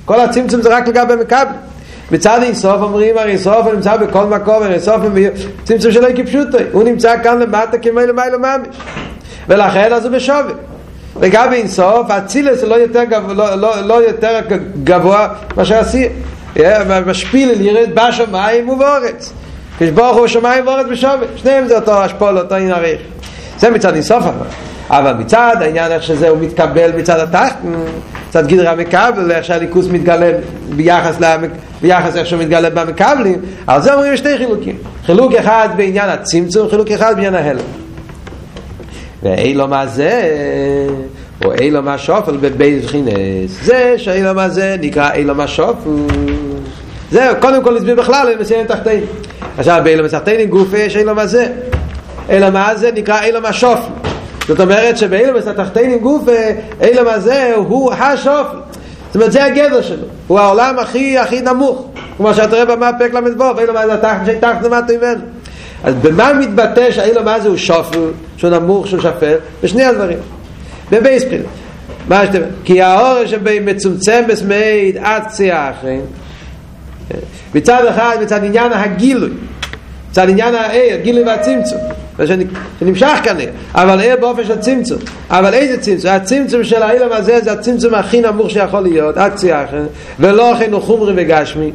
כל 0.06 0.20
הצמצום 0.20 0.62
זה 0.62 0.70
רק 0.70 0.88
לגבי 0.88 1.16
מקבלים. 1.16 1.60
מצד 2.12 2.40
אינסוף 2.44 2.82
אומרים 2.82 3.18
הרי 3.18 3.38
הוא 3.46 3.74
נמצא 3.74 3.98
בכל 3.98 4.26
מקום, 4.26 4.64
הרי 4.64 4.78
הוא 4.88 5.30
צמצום 5.64 5.92
שלא 5.92 6.08
כפשוטו, 6.16 6.58
הוא 6.72 6.84
נמצא 6.84 7.16
כאן 7.24 7.40
למטה 7.40 7.78
כמו 7.78 8.00
למעלה 8.00 8.38
ממש. 8.38 8.68
ולכן 9.50 9.94
אז 9.94 10.06
הוא 10.06 10.14
בשווה. 10.14 10.54
לגבי 11.22 11.56
אינסוף, 11.56 12.12
אצילס 12.12 12.64
לא 12.64 12.76
יותר 12.76 13.04
גבוה, 13.04 13.34
לא, 13.34 13.56
לא, 13.56 13.82
לא 13.82 13.94
יותר 14.08 14.40
גבוה 14.84 15.28
מאשר 15.58 15.76
עשיר. 15.76 16.10
משפיל 17.06 17.62
ירד 17.62 17.90
בשמיים 17.94 18.70
ובאורץ. 18.70 19.34
כשברוך 19.80 20.18
הוא 20.18 20.28
שמיים 20.28 20.68
ואורץ 20.68 20.86
בשווה. 20.92 21.26
שניהם 21.36 21.68
זה 21.68 21.76
אותו 21.76 22.06
אשפול, 22.06 22.38
אותו 22.38 22.56
עין 22.56 22.72
עריך. 22.72 23.02
זה 23.60 23.70
מצד 23.70 23.94
אינסוף 23.94 24.24
אבל. 24.24 24.48
אבל 24.90 25.14
מצד 25.14 25.56
העניין 25.62 25.92
איך 25.92 26.04
שזה 26.04 26.30
הוא 26.30 26.38
מתקבל 26.42 26.92
מצד 26.98 27.20
התחת, 27.20 27.58
מצד 28.30 28.48
גדרה 28.48 28.76
מקבל, 28.76 29.32
איך 29.32 29.46
שהליכוס 29.46 29.88
מתגלה 29.88 30.32
ביחס, 30.76 31.20
למק... 31.20 31.50
ביחס 31.82 32.16
איך 32.16 32.28
שהוא 32.28 32.42
מתגלה 32.42 32.70
במקבלים, 32.70 33.42
על 33.68 33.82
זה 33.82 33.94
אומרים 33.94 34.18
שתי 34.18 34.38
חילוקים. 34.38 34.76
חילוק 35.06 35.34
אחד 35.34 35.70
בעניין 35.78 36.10
הצמצום, 36.10 36.70
חילוק 36.70 36.92
אחד 36.92 37.16
בעניין 37.16 37.36
ההלם. 37.36 37.87
ואילו 39.24 39.68
מה 39.68 39.88
זה, 39.88 40.38
או 41.46 41.54
אילו 41.54 41.82
מה 41.82 41.98
שופל 41.98 42.38
בבית 42.38 42.86
חינס, 42.86 43.64
זה 43.64 43.94
שאילו 43.98 44.34
מה 44.34 44.50
זה 44.50 44.76
נקרא 44.82 45.14
אילו 45.14 45.36
מה 45.36 45.48
שופל. 45.48 45.90
זהו, 47.12 47.36
קודם 47.40 47.64
כל 47.64 47.76
נסביר 47.76 47.96
בכלל, 47.96 48.28
אני 48.28 48.42
מסיים 48.42 48.66
תחתינו. 48.66 49.06
עכשיו, 49.58 49.82
באילו 49.84 50.04
מסחתינו 50.06 50.50
גופה 50.50 50.78
יש 50.78 50.96
אילו 50.96 51.16
מה 51.16 51.28
זה. 51.28 51.48
אלא 52.30 52.50
מה 52.50 52.76
זה 52.76 52.92
נקרא 52.92 53.24
אילו 53.24 53.42
מה 53.42 53.54
שופל. 53.54 53.92
זאת 54.48 54.60
אומרת 54.60 54.98
שבאילומס 54.98 55.48
התחתינים 55.48 56.00
גופה, 56.00 56.32
אילום 56.82 57.08
הזה 57.08 57.54
הוא 57.56 57.94
השופל. 57.94 58.58
זאת 59.08 59.16
אומרת 59.16 59.32
זה 59.32 59.46
הגדר 59.46 59.82
שלו, 59.82 60.06
הוא 60.28 60.40
העולם 60.40 60.80
הכי 60.80 61.18
הכי 61.18 61.42
נמוך, 61.42 61.88
כמו 62.18 62.34
שאתה 62.34 62.56
רואה 62.64 62.66
במאפק 62.66 63.14
ל"ו, 63.14 63.44
ואילום 63.58 63.78
הזה 63.78 63.94
התחת 63.94 64.22
שתחת 64.26 64.64
למטה 64.64 64.94
ממנו. 64.98 65.22
אז 65.84 65.96
במה 65.96 66.34
מתבטא 66.34 66.92
שהאילום 66.92 67.28
הזה 67.28 67.48
הוא 67.48 67.58
שופל, 67.58 68.12
שהוא 68.38 68.50
נמוך, 68.50 68.88
שהוא 68.88 69.02
שפל? 69.02 69.36
בשני 69.64 69.84
הדברים. 69.84 70.18
בבייספיל. 70.92 71.42
מה 72.08 72.26
שאתם... 72.26 72.42
כי 72.64 72.82
האור 72.82 73.26
שמצומצם 73.26 74.24
בסמאית 74.28 74.96
עד 75.00 75.24
קצה 75.24 75.54
האחרים, 75.54 76.02
מצד 77.56 77.86
אחד, 77.86 78.18
מצד 78.22 78.44
עניין 78.44 78.74
הגילוי, 78.74 79.30
מצד 80.12 80.30
עניין 80.30 80.56
הגילוי 80.56 81.24
והצמצום. 81.24 81.80
שנמשך 82.80 83.20
כאן 83.24 83.38
אבל 83.76 84.02
ער 84.02 84.16
באופן 84.20 84.44
של 84.44 84.60
צמצום 84.60 85.00
אבל 85.30 85.54
איזה 85.54 85.82
צמצום? 85.82 86.12
הצמצום 86.12 86.64
של 86.64 86.84
האילם 86.84 87.12
הזה 87.12 87.40
זה 87.44 87.52
הצמצום 87.52 87.94
הכי 87.94 88.22
נמוך 88.22 88.50
שיכול 88.50 88.80
להיות 88.80 89.18
עד 89.18 89.36
ציאחר 89.36 89.84
ולא 90.20 90.54
הכי 90.54 90.68
נוחומרי 90.68 91.14
וגשמי 91.16 91.72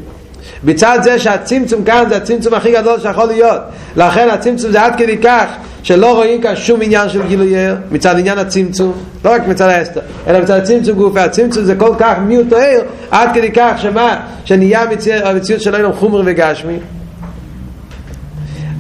בצד 0.65 0.99
זה 1.03 1.19
שהצמצום 1.19 1.85
כאן 1.85 2.05
זה 2.09 2.17
הצמצום 2.17 2.55
הכי 2.55 2.73
גדול 2.73 3.01
שיכול 3.01 3.27
להיות. 3.27 3.61
לכן 3.97 4.29
הצמצום 4.31 4.71
זה 4.71 4.83
עד 4.83 4.95
כדי 4.97 5.19
כך 5.19 5.47
שלא 5.83 6.15
רואים 6.15 6.41
כאן 6.41 6.57
שום 6.57 6.83
עניין 6.83 7.09
של 7.09 7.27
גילוי 7.27 7.57
ער 7.57 7.77
מצד 7.91 8.19
עניין 8.19 8.39
הצמצום 8.39 8.93
לא 9.25 9.31
רק 9.31 9.47
מצד 9.47 9.69
האסתר 9.69 10.01
אלא 10.27 10.41
מצד 10.41 10.57
הצמצום 10.57 10.99
גוף 10.99 11.17
הצמצום 11.17 11.65
זה 11.65 11.75
כל 11.75 11.95
כך 11.99 12.15
מיעוט 12.19 12.53
ער 12.53 12.81
עד 13.11 13.29
כדי 13.35 13.53
כך 13.53 13.73
שמה? 13.79 14.21
שנהיה 14.45 14.85
המציאות 15.25 15.61
של 15.61 15.75
אילם 15.75 15.93
חומרי 15.93 16.23
וגשמי. 16.27 16.79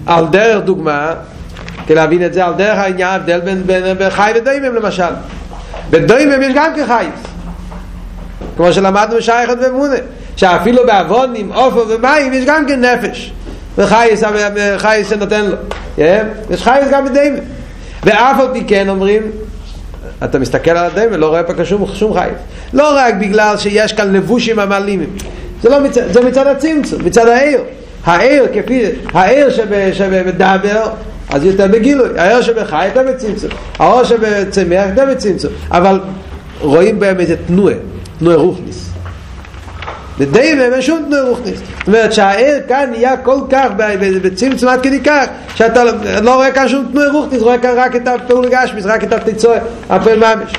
על 0.06 0.26
דרך 0.26 0.64
דוגמה 0.64 1.14
כי 1.86 1.94
להבין 1.94 2.26
את 2.26 2.34
זה 2.34 2.44
על 2.44 2.54
דרך 2.54 2.78
העניין 2.78 3.20
הבדל 3.20 3.40
בין, 3.40 3.62
בין, 3.66 3.98
בין 3.98 4.10
חי 4.10 4.32
ודוימם 4.34 4.74
למשל. 4.74 5.12
בדוימם 5.90 6.42
יש 6.42 6.52
גם 6.54 6.72
כחייס 6.76 7.22
כמו 8.56 8.72
שלמדנו 8.72 9.16
בשייכת 9.16 9.56
ומונה 9.60 9.94
שאפילו 10.36 10.86
בעוונים, 10.86 11.52
אופו 11.52 11.88
ומים 11.88 12.32
יש 12.32 12.44
גם 12.44 12.66
כן 12.66 12.84
נפש. 12.84 13.32
וחייס, 13.78 14.22
חייס 14.76 15.10
שנותן 15.10 15.44
לו. 15.46 15.56
יש 16.50 16.62
חייס 16.62 16.88
גם 16.90 17.04
בדוימם 17.04 17.38
ואף 18.04 18.40
על 18.40 18.48
פי 18.52 18.64
כן 18.66 18.88
אומרים 18.88 19.22
אתה 20.24 20.38
מסתכל 20.38 20.70
על 20.70 20.86
הדוימם 20.86 21.14
לא 21.14 21.26
רואה 21.26 21.42
פה 21.42 21.64
שום, 21.64 21.86
שום 21.94 22.14
חייס. 22.14 22.34
לא 22.72 22.96
רק 22.96 23.14
בגלל 23.14 23.56
שיש 23.56 23.92
כאן 23.92 24.12
לבושים 24.12 24.58
המעלימים 24.58 25.10
זה, 25.62 25.68
לא 25.68 25.80
מצד, 25.80 26.12
זה 26.12 26.20
מצד 26.20 26.46
הצמצום, 26.46 27.04
מצד 27.04 27.28
העיר. 27.28 27.60
העיר 28.04 28.46
כפי, 28.54 28.82
העיר 29.14 29.50
שבדבר 29.92 30.90
אז 31.30 31.44
יותר 31.44 31.66
בגילוי, 31.66 32.08
הער 32.18 32.42
שבחי 32.42 32.86
יותר 32.86 33.02
בצמצום, 33.08 33.50
הער 33.78 34.04
שבצמח 34.04 34.84
יותר 34.88 35.04
בצמצום, 35.10 35.52
אבל 35.70 36.00
רואים 36.60 37.00
בהם 37.00 37.20
איזה 37.20 37.36
תנועה, 37.46 37.74
תנועה 38.18 38.36
רוחניס. 38.36 38.81
בדי 40.22 40.56
בהם 40.56 40.72
אין 40.72 40.82
שום 40.82 41.02
תנועה 41.06 41.22
רוחניס. 41.22 41.58
זאת 41.78 41.86
אומרת 41.86 42.12
שהער 42.12 42.58
כאן 42.68 42.90
נהיה 42.90 43.16
כל 43.16 43.38
כך 43.50 43.68
בצמצום 44.22 44.68
עד 44.68 44.80
כדי 44.82 45.00
כך, 45.00 45.26
שאתה 45.54 45.84
לא 46.22 46.34
רואה 46.34 46.50
כאן 46.50 46.68
שום 46.68 46.86
תנועה 46.92 47.08
רוחניס, 47.08 47.42
רואה 47.42 47.58
כאן 47.58 47.72
רק 47.76 47.96
את 47.96 48.08
הפעול 48.08 48.48
גשמיס, 48.48 48.86
רק 48.86 49.04
את 49.04 49.12
התיצוע, 49.12 49.56
הפעול 49.90 50.18
ממש. 50.18 50.52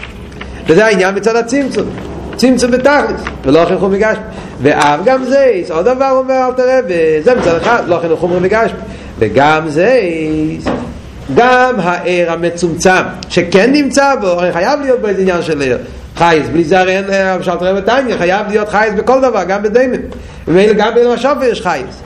וזה 0.68 0.86
העניין 0.86 1.16
מצד 1.16 1.36
הצמצום. 1.36 1.90
צמצום 2.36 2.72
בתכלס, 2.72 3.22
ולא 3.46 3.66
חינכו 3.66 3.90
מגשמי. 3.90 4.24
ואף 4.62 5.00
גם 5.06 5.24
זה, 5.24 5.62
עוד 5.70 5.86
דבר 5.86 6.12
אומר 6.12 6.48
אל 6.48 6.54
תראה, 6.54 6.80
וזה 6.88 7.36
מצד 7.36 7.56
אחד, 7.56 7.84
לא 7.88 8.00
חינכו 8.02 8.28
מגשמי. 8.28 8.80
וגם 9.20 9.70
זה 9.70 10.00
גם 11.36 11.76
הער 11.78 12.32
המצומצם 12.32 13.04
שכן 13.30 13.72
נמצא 13.72 14.16
בו, 14.22 14.28
הרי 14.28 14.54
חייב 14.54 14.82
להיות 14.82 15.02
בו 15.02 15.08
איזה 15.08 15.22
עניין 15.22 15.42
של 15.42 15.62
ער 15.62 15.78
חייס, 16.16 16.48
בלי 16.48 16.64
זה 16.64 16.80
הרי 16.80 16.98
אין 16.98 17.06
למשל 17.10 17.56
תראה 17.56 17.74
בטניה, 17.74 18.18
חייב 18.18 18.48
להיות 18.50 18.70
חייס 18.70 18.94
בכל 18.94 19.22
דבר, 19.22 19.44
גם 19.44 19.64
בדיימן. 19.64 20.02
ומילא 20.48 20.74
גם 20.74 20.94
בין 20.96 21.08
השופר 21.08 21.44
יש 21.44 21.62
חייס 21.62 22.02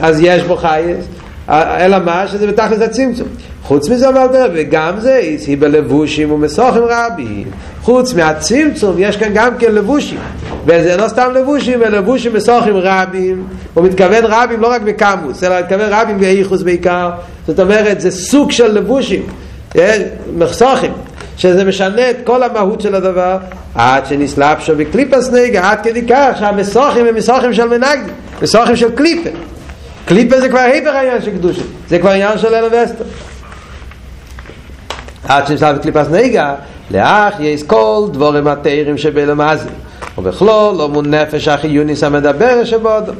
אז 0.00 0.20
יש 0.20 0.42
בו 0.42 0.56
חייס 0.56 1.06
אלא 1.48 1.98
מה? 1.98 2.28
שזה 2.28 2.46
בתכלס 2.46 2.80
הצמצום. 2.80 3.28
חוץ 3.62 3.88
מזה 3.88 4.08
אבל 4.08 4.26
תראה 4.32 4.46
וגם 4.54 5.00
זה 5.00 5.16
היא 5.46 5.56
בלבושים 5.58 6.32
ומסוכים 6.32 6.82
רבים. 6.88 7.50
חוץ 7.82 8.14
מהצמצום 8.14 8.96
יש 8.98 9.16
כאן 9.16 9.28
גם 9.34 9.58
כן 9.58 9.74
לבושים. 9.74 10.18
וזה 10.66 10.96
לא 10.96 11.08
סתם 11.08 11.30
לבושים, 11.34 11.82
אלא 11.82 11.98
לבושים 11.98 12.34
מסוכים 12.34 12.76
רבים. 12.76 13.44
הוא 13.74 13.84
מתכוון 13.84 14.24
רבים 14.24 14.60
לא 14.60 14.70
רק 14.70 14.82
בקמוס 14.82 15.44
אלא 15.44 15.60
מתכוון 15.60 15.88
רבים 15.90 16.18
באיכוס 16.18 16.62
בעיקר. 16.62 17.10
זאת 17.46 17.60
אומרת 17.60 18.00
זה 18.00 18.10
סוג 18.10 18.50
של 18.50 18.72
לבושים. 18.72 19.22
מסוכים 20.36 20.92
שזה 21.36 21.64
משנה 21.64 22.10
את 22.10 22.16
כל 22.24 22.42
המהות 22.42 22.80
של 22.80 22.94
הדבר 22.94 23.38
עד 23.74 24.06
שנסלאפ 24.06 24.64
שו 24.64 24.76
בקליפס 24.76 25.30
נגע 25.32 25.70
עד 25.70 25.78
כדי 25.82 26.06
כך 26.08 26.38
שהמסוכים 26.38 27.06
הם 27.06 27.14
מסוכים 27.14 27.54
של 27.54 27.68
מנגדים 27.68 28.14
מסוכים 28.42 28.76
של 28.76 28.90
קליפה. 28.94 29.30
קליפה 30.04 30.40
זה 30.40 30.48
כבר 30.48 30.58
היפר 30.58 30.90
העניין 30.90 31.22
של 31.22 31.30
קדושה 31.30 31.62
זה 31.88 31.98
כבר 31.98 32.10
עניין 32.10 32.38
של 32.38 32.54
אלו 32.54 32.66
וסטר 32.66 33.04
עד 35.28 35.46
שנסלאפ 35.46 35.76
בקליפס 35.76 36.06
נגע 36.10 36.54
לאח 36.90 37.34
יש 37.40 37.62
כל 37.62 38.06
דבורים 38.12 38.46
התאירים 38.46 38.98
שבלמזי 38.98 39.68
ובכלול 40.18 40.74
לא 40.76 40.88
מול 40.88 41.06
נפש 41.06 41.48
החיוניס 41.48 42.04
המדבר 42.04 42.64
שבודו 42.64 43.12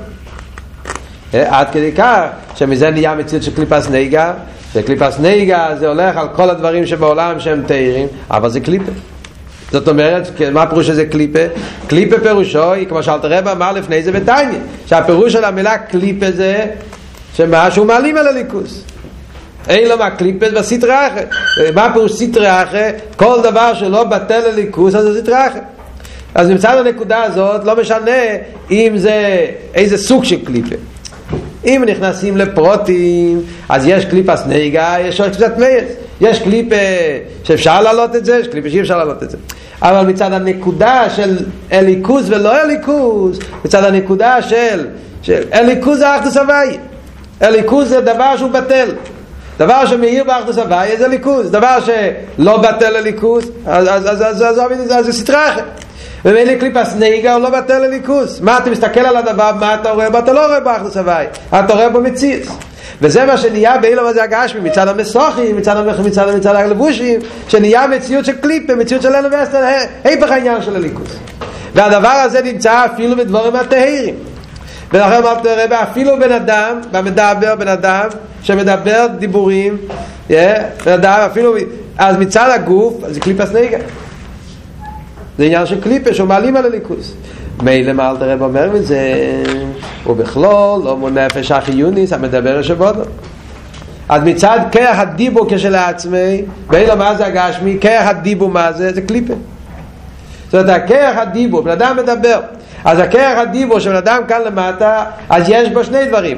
עד 1.32 1.66
כדי 1.72 1.92
כך 1.92 2.26
שמזה 2.54 2.90
נהיה 2.90 3.14
מציאות 3.14 3.42
של 3.42 3.54
קליפס 3.54 3.88
נגע 3.90 4.32
וקליפס 4.74 5.18
נגע 5.20 5.76
זה 5.78 5.88
הולך 5.88 6.16
על 6.16 6.28
כל 6.36 6.50
הדברים 6.50 6.86
שבעולם 6.86 7.40
שהם 7.40 7.62
תאירים 7.66 8.08
אבל 8.30 8.48
זה 8.48 8.60
קליפה 8.60 8.92
זאת 9.72 9.88
אומרת, 9.88 10.28
מה 10.52 10.66
פירוש 10.66 10.86
שזה 10.86 11.06
קליפה? 11.06 11.38
קליפה 11.86 12.20
פירושו, 12.20 12.70
כמו 12.88 13.02
שאלת 13.02 13.24
רבא 13.24 13.52
אמר 13.52 13.72
לפני 13.72 14.02
זה 14.02 14.12
בטניה, 14.12 14.58
שהפירוש 14.86 15.32
של 15.32 15.44
המילה 15.44 15.78
קליפה 15.78 16.30
זה 16.30 16.66
שמה 17.34 17.70
שהוא 17.70 17.86
מעלים 17.86 18.16
על 18.16 18.28
הליכוס. 18.28 18.84
אין 19.68 19.88
לו 19.88 19.98
מה 19.98 20.10
קליפס 20.10 20.52
בסטרה 20.52 21.08
אחרת. 21.08 21.28
מה 21.74 21.90
פירוש 21.92 22.12
סטרה 22.12 22.62
אחרת? 22.62 23.00
כל 23.16 23.40
דבר 23.42 23.74
שלא 23.74 24.04
בטל 24.04 24.40
לליכוס 24.48 24.94
אז 24.94 25.04
זה 25.04 25.20
סטרה 25.20 25.48
אחרת. 25.48 25.62
אז 26.34 26.50
מצד 26.50 26.76
הנקודה 26.78 27.22
הזאת 27.22 27.64
לא 27.64 27.76
משנה 27.76 28.20
אם 28.70 28.92
זה 28.96 29.46
איזה 29.74 29.98
סוג 29.98 30.24
של 30.24 30.44
קליפה. 30.44 30.74
אם 31.64 31.84
נכנסים 31.86 32.36
לפרוטים, 32.36 33.42
אז 33.68 33.86
יש 33.86 34.04
קליפס 34.04 34.42
נהיגה, 34.46 34.96
יש 35.00 35.20
עוד 35.20 35.32
קצת 35.32 35.58
מייס. 35.58 35.84
יש 36.20 36.42
קליפה 36.42 36.76
שאפשר 37.44 37.82
להעלות 37.82 38.16
את 38.16 38.24
זה, 38.24 38.38
יש 38.40 38.48
קליפה 38.48 38.70
שאי 38.70 38.80
אפשר 38.80 38.96
להעלות 38.96 39.22
את 39.22 39.30
זה. 39.30 39.36
אבל 39.82 40.06
מצד 40.06 40.32
הנקודה 40.32 41.10
של 41.16 41.38
אליקוס 41.72 42.24
ולא 42.28 42.62
אליקוס, 42.62 43.38
מצד 43.64 43.84
הנקודה 43.84 44.42
של, 44.42 44.86
של 45.22 45.42
אליקוס 45.52 45.98
זה 45.98 46.16
אחדוס 46.16 46.36
הוואי. 46.36 46.78
אליקוס 47.42 47.88
זה 47.88 48.00
דבר 48.00 48.36
שהוא 48.36 48.50
בטל. 48.50 48.88
דבר 49.58 49.86
שמאיר 49.86 50.24
באחדוס 50.24 50.58
הוואי 50.58 50.96
זה 50.96 51.08
ליכוס. 51.08 51.46
דבר 51.46 51.78
שלא 51.80 52.56
בטל 52.56 52.96
אז, 53.66 54.22
אז 54.22 55.06
זה 55.06 55.12
סטרה 55.12 55.48
אחרת. 55.48 55.64
ומילא 56.24 56.54
קליפס 56.54 56.94
נהיגה 56.98 57.34
הוא 57.34 57.42
לא 57.42 57.50
בטל 57.50 57.78
לליכוס. 57.78 58.40
מה 58.40 58.58
אתה 58.58 58.70
מסתכל 58.70 59.00
על 59.00 59.16
הדבר, 59.16 59.52
מה 59.60 59.74
אתה 59.74 59.90
רואה? 59.90 60.10
מה 60.10 60.18
אתה 60.18 60.32
לא 60.32 60.46
רואה 60.46 60.60
באחדוס 60.60 60.96
הוואי. 60.96 61.26
אתה 61.48 61.72
רואה 61.72 61.88
בו 61.88 62.00
מציץ. 62.00 62.48
וזה 63.02 63.24
מה 63.24 63.36
שנהיה 63.36 63.78
באילום 63.78 64.06
הזה 64.06 64.22
הגשמי 64.22 64.60
מצד 64.60 64.88
המסוכים, 64.88 65.56
מצד, 65.56 65.86
מצד, 65.86 66.00
מצד, 66.06 66.34
מצד 66.36 66.54
הלבושים, 66.54 67.20
שנהיה 67.48 67.86
מציאות 67.86 68.24
של 68.24 68.32
קליפה, 68.32 68.74
מציאות 68.74 69.02
של 69.02 69.14
אלו 69.14 69.28
ואסתר, 69.30 69.64
היפך 70.04 70.30
העניין 70.30 70.62
של 70.62 70.76
הליכוס. 70.76 71.08
והדבר 71.74 72.08
הזה 72.08 72.42
נמצא 72.42 72.86
אפילו 72.86 73.16
בדבורים 73.16 73.56
הטהרים. 73.56 74.14
ולכן 74.92 75.12
אמרתי 75.12 75.48
הרבה, 75.50 75.82
אפילו 75.82 76.18
בן 76.18 76.32
אדם, 76.32 76.80
במדבר 76.92 77.54
בן 77.54 77.68
אדם, 77.68 78.08
שמדבר 78.42 79.06
דיבורים, 79.18 79.76
yeah, 80.28 80.32
בן 80.84 80.92
אדם 80.92 81.18
אפילו, 81.30 81.54
אז 81.98 82.16
מצד 82.16 82.50
הגוף, 82.54 82.94
זה 83.08 83.20
קליפס 83.20 83.52
נגע. 83.52 83.78
זה 85.38 85.44
עניין 85.44 85.66
של 85.66 85.80
קליפה 85.80 86.14
שמעלים 86.14 86.56
על 86.56 86.66
הליכוס. 86.66 87.14
מילא 87.62 87.92
מה 87.92 88.10
אלתר 88.10 88.30
רב 88.30 88.42
אומר 88.42 88.70
מזה, 88.70 89.00
הוא 90.04 90.16
בכלול, 90.16 90.84
לא 90.84 90.96
מול 90.96 91.10
נפש 91.10 91.50
החיוניס, 91.50 92.12
המדבר 92.12 92.62
שבודו. 92.62 93.02
אז 94.08 94.22
מצד 94.24 94.58
כרך 94.72 94.98
הדיבו 94.98 95.46
כשלעצמי, 95.48 96.42
ואילו 96.68 96.96
מה 96.96 97.14
זה 97.14 97.26
הגשמי, 97.26 97.78
כרך 97.80 98.08
הדיבו 98.08 98.48
מה 98.48 98.72
זה? 98.72 98.92
זה 98.92 99.02
קליפה. 99.02 99.34
זאת 100.50 100.54
אומרת, 100.54 100.82
הכרך 100.82 101.16
הדיבו, 101.16 101.62
בן 101.62 101.70
אדם 101.70 101.96
מדבר. 101.96 102.40
אז 102.84 102.98
הכרך 102.98 103.38
הדיבו 103.38 103.80
של 103.80 103.96
אדם 103.96 104.22
כאן 104.28 104.40
למטה, 104.46 105.04
אז 105.28 105.44
יש 105.48 105.68
בו 105.68 105.84
שני 105.84 106.04
דברים. 106.04 106.36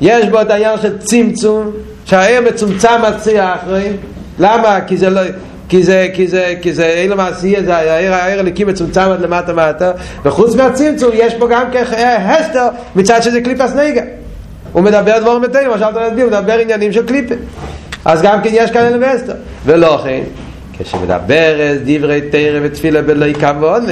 יש 0.00 0.28
בו 0.28 0.40
את 0.40 0.50
העניין 0.50 0.78
של 0.82 0.98
צמצום, 0.98 1.70
שהעיר 2.04 2.40
מצומצם 2.40 3.02
מציא 3.08 3.42
אחרי. 3.42 3.92
למה? 4.38 4.78
כי 4.86 4.96
זה 4.96 5.10
לא... 5.10 5.20
כי 5.68 5.82
זה, 5.82 6.08
כי 6.14 6.26
זה, 6.26 6.54
כי 6.62 6.72
זה 6.72 6.84
אין 6.84 7.10
למעשייה, 7.10 7.62
זה 7.62 7.76
העיר, 7.76 8.14
העיר 8.14 8.40
הליקי 8.40 8.64
מצומצם 8.64 9.00
עד 9.00 9.20
למטה 9.20 9.52
מטה, 9.52 9.92
וחוץ 10.24 10.54
מהצמצום 10.54 11.10
יש 11.14 11.34
פה 11.34 11.48
גם 11.48 11.66
כהסתר 11.72 12.68
מצד 12.96 13.22
שזה 13.22 13.40
קליפס 13.40 13.74
נגע. 13.74 14.02
הוא 14.72 14.82
מדבר 14.82 15.18
דבור 15.18 15.38
מתאים, 15.38 15.70
מה 15.70 15.78
שאתה 15.78 16.00
להסביר, 16.00 16.24
הוא 16.24 16.32
מדבר 16.32 16.52
עניינים 16.52 16.92
של 16.92 17.06
קליפה. 17.06 17.34
אז 18.04 18.22
גם 18.22 18.42
כן 18.42 18.50
יש 18.52 18.70
כאן 18.70 19.02
אסתר. 19.02 19.34
ולא 19.64 20.00
כן, 20.04 20.22
כשמדבר 20.82 21.54
דברי 21.84 22.20
תרא 22.20 22.58
ותפילה 22.62 23.02
בלוי 23.02 23.34
כבון, 23.34 23.86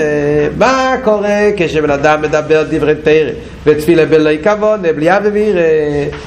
מה 0.58 0.94
קורה 1.04 1.50
כשבן 1.56 1.90
אדם 1.90 2.22
מדבר 2.22 2.64
דברי 2.70 2.94
תרא 2.94 3.30
ותפילה 3.64 4.06
בלוי 4.06 4.38
כבון, 4.42 4.82
בלי 4.96 5.16
אבי 5.16 5.28
וירא, 5.28 5.62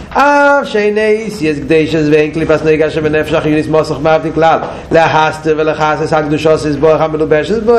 אף 0.10 0.67
שאיניס 0.67 1.41
יש 1.41 1.58
קדשס 1.60 2.08
ואין 2.12 2.32
קליפס 2.32 2.63
נגע 2.65 2.89
שבנפש 2.89 3.34
החיוניס 3.34 3.67
מוסך 3.67 3.96
מבדיק 4.00 4.34
כלל, 4.34 4.60
להסתר 4.91 5.56
ולחסס 5.58 6.13
הקדושוס 6.13 6.65
יסבורך 6.65 7.02
המלובשס 7.02 7.58
בו, 7.65 7.76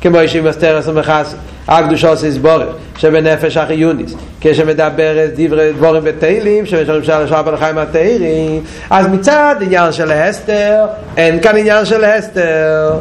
כמו 0.00 0.18
ישיב 0.18 0.48
מסתרס 0.48 0.88
ומחסס. 0.88 1.34
הקדושוס 1.68 2.22
יסבורך 2.22 2.68
שבנפש 2.96 3.56
החיוניס 3.56 4.14
כשמדבר 4.40 5.12
דברי 5.36 5.72
דבורים 5.72 6.02
ותהילים 6.04 6.66
שמשום 6.66 7.04
של 7.04 7.12
השעה 7.12 7.42
בלחיים 7.42 7.78
התהילים. 7.78 8.62
אז 8.90 9.06
מצד 9.06 9.56
עניין 9.60 9.92
של 9.92 10.12
הסתר 10.12 10.84
אין 11.16 11.40
כאן 11.40 11.56
עניין 11.56 11.84
של 11.84 12.04
הסתר. 12.04 12.92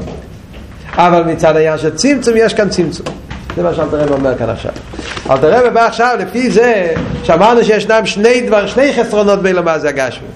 אבל 0.95 1.23
מצד 1.23 1.55
העניין 1.55 1.77
של 1.77 1.95
צמצום 1.95 2.33
יש 2.37 2.53
כאן 2.53 2.69
צמצום. 2.69 3.05
זה 3.55 3.63
מה 3.63 3.73
שאלתר 3.73 3.97
רב 3.97 4.11
אומר 4.11 4.37
כאן 4.37 4.49
עכשיו. 4.49 4.71
אלתר 5.29 5.51
רב 5.51 5.73
בא 5.73 5.85
עכשיו 5.85 6.15
לפי 6.19 6.51
זה 6.51 6.93
שאמרנו 7.23 7.63
שישנם 7.63 8.05
שני 8.05 8.41
דבר 8.41 8.67
שני 8.67 8.93
חסרונות 8.93 9.41
בין 9.41 9.59
מה 9.59 9.79
זה 9.79 9.89
הגשמי. 9.89 10.27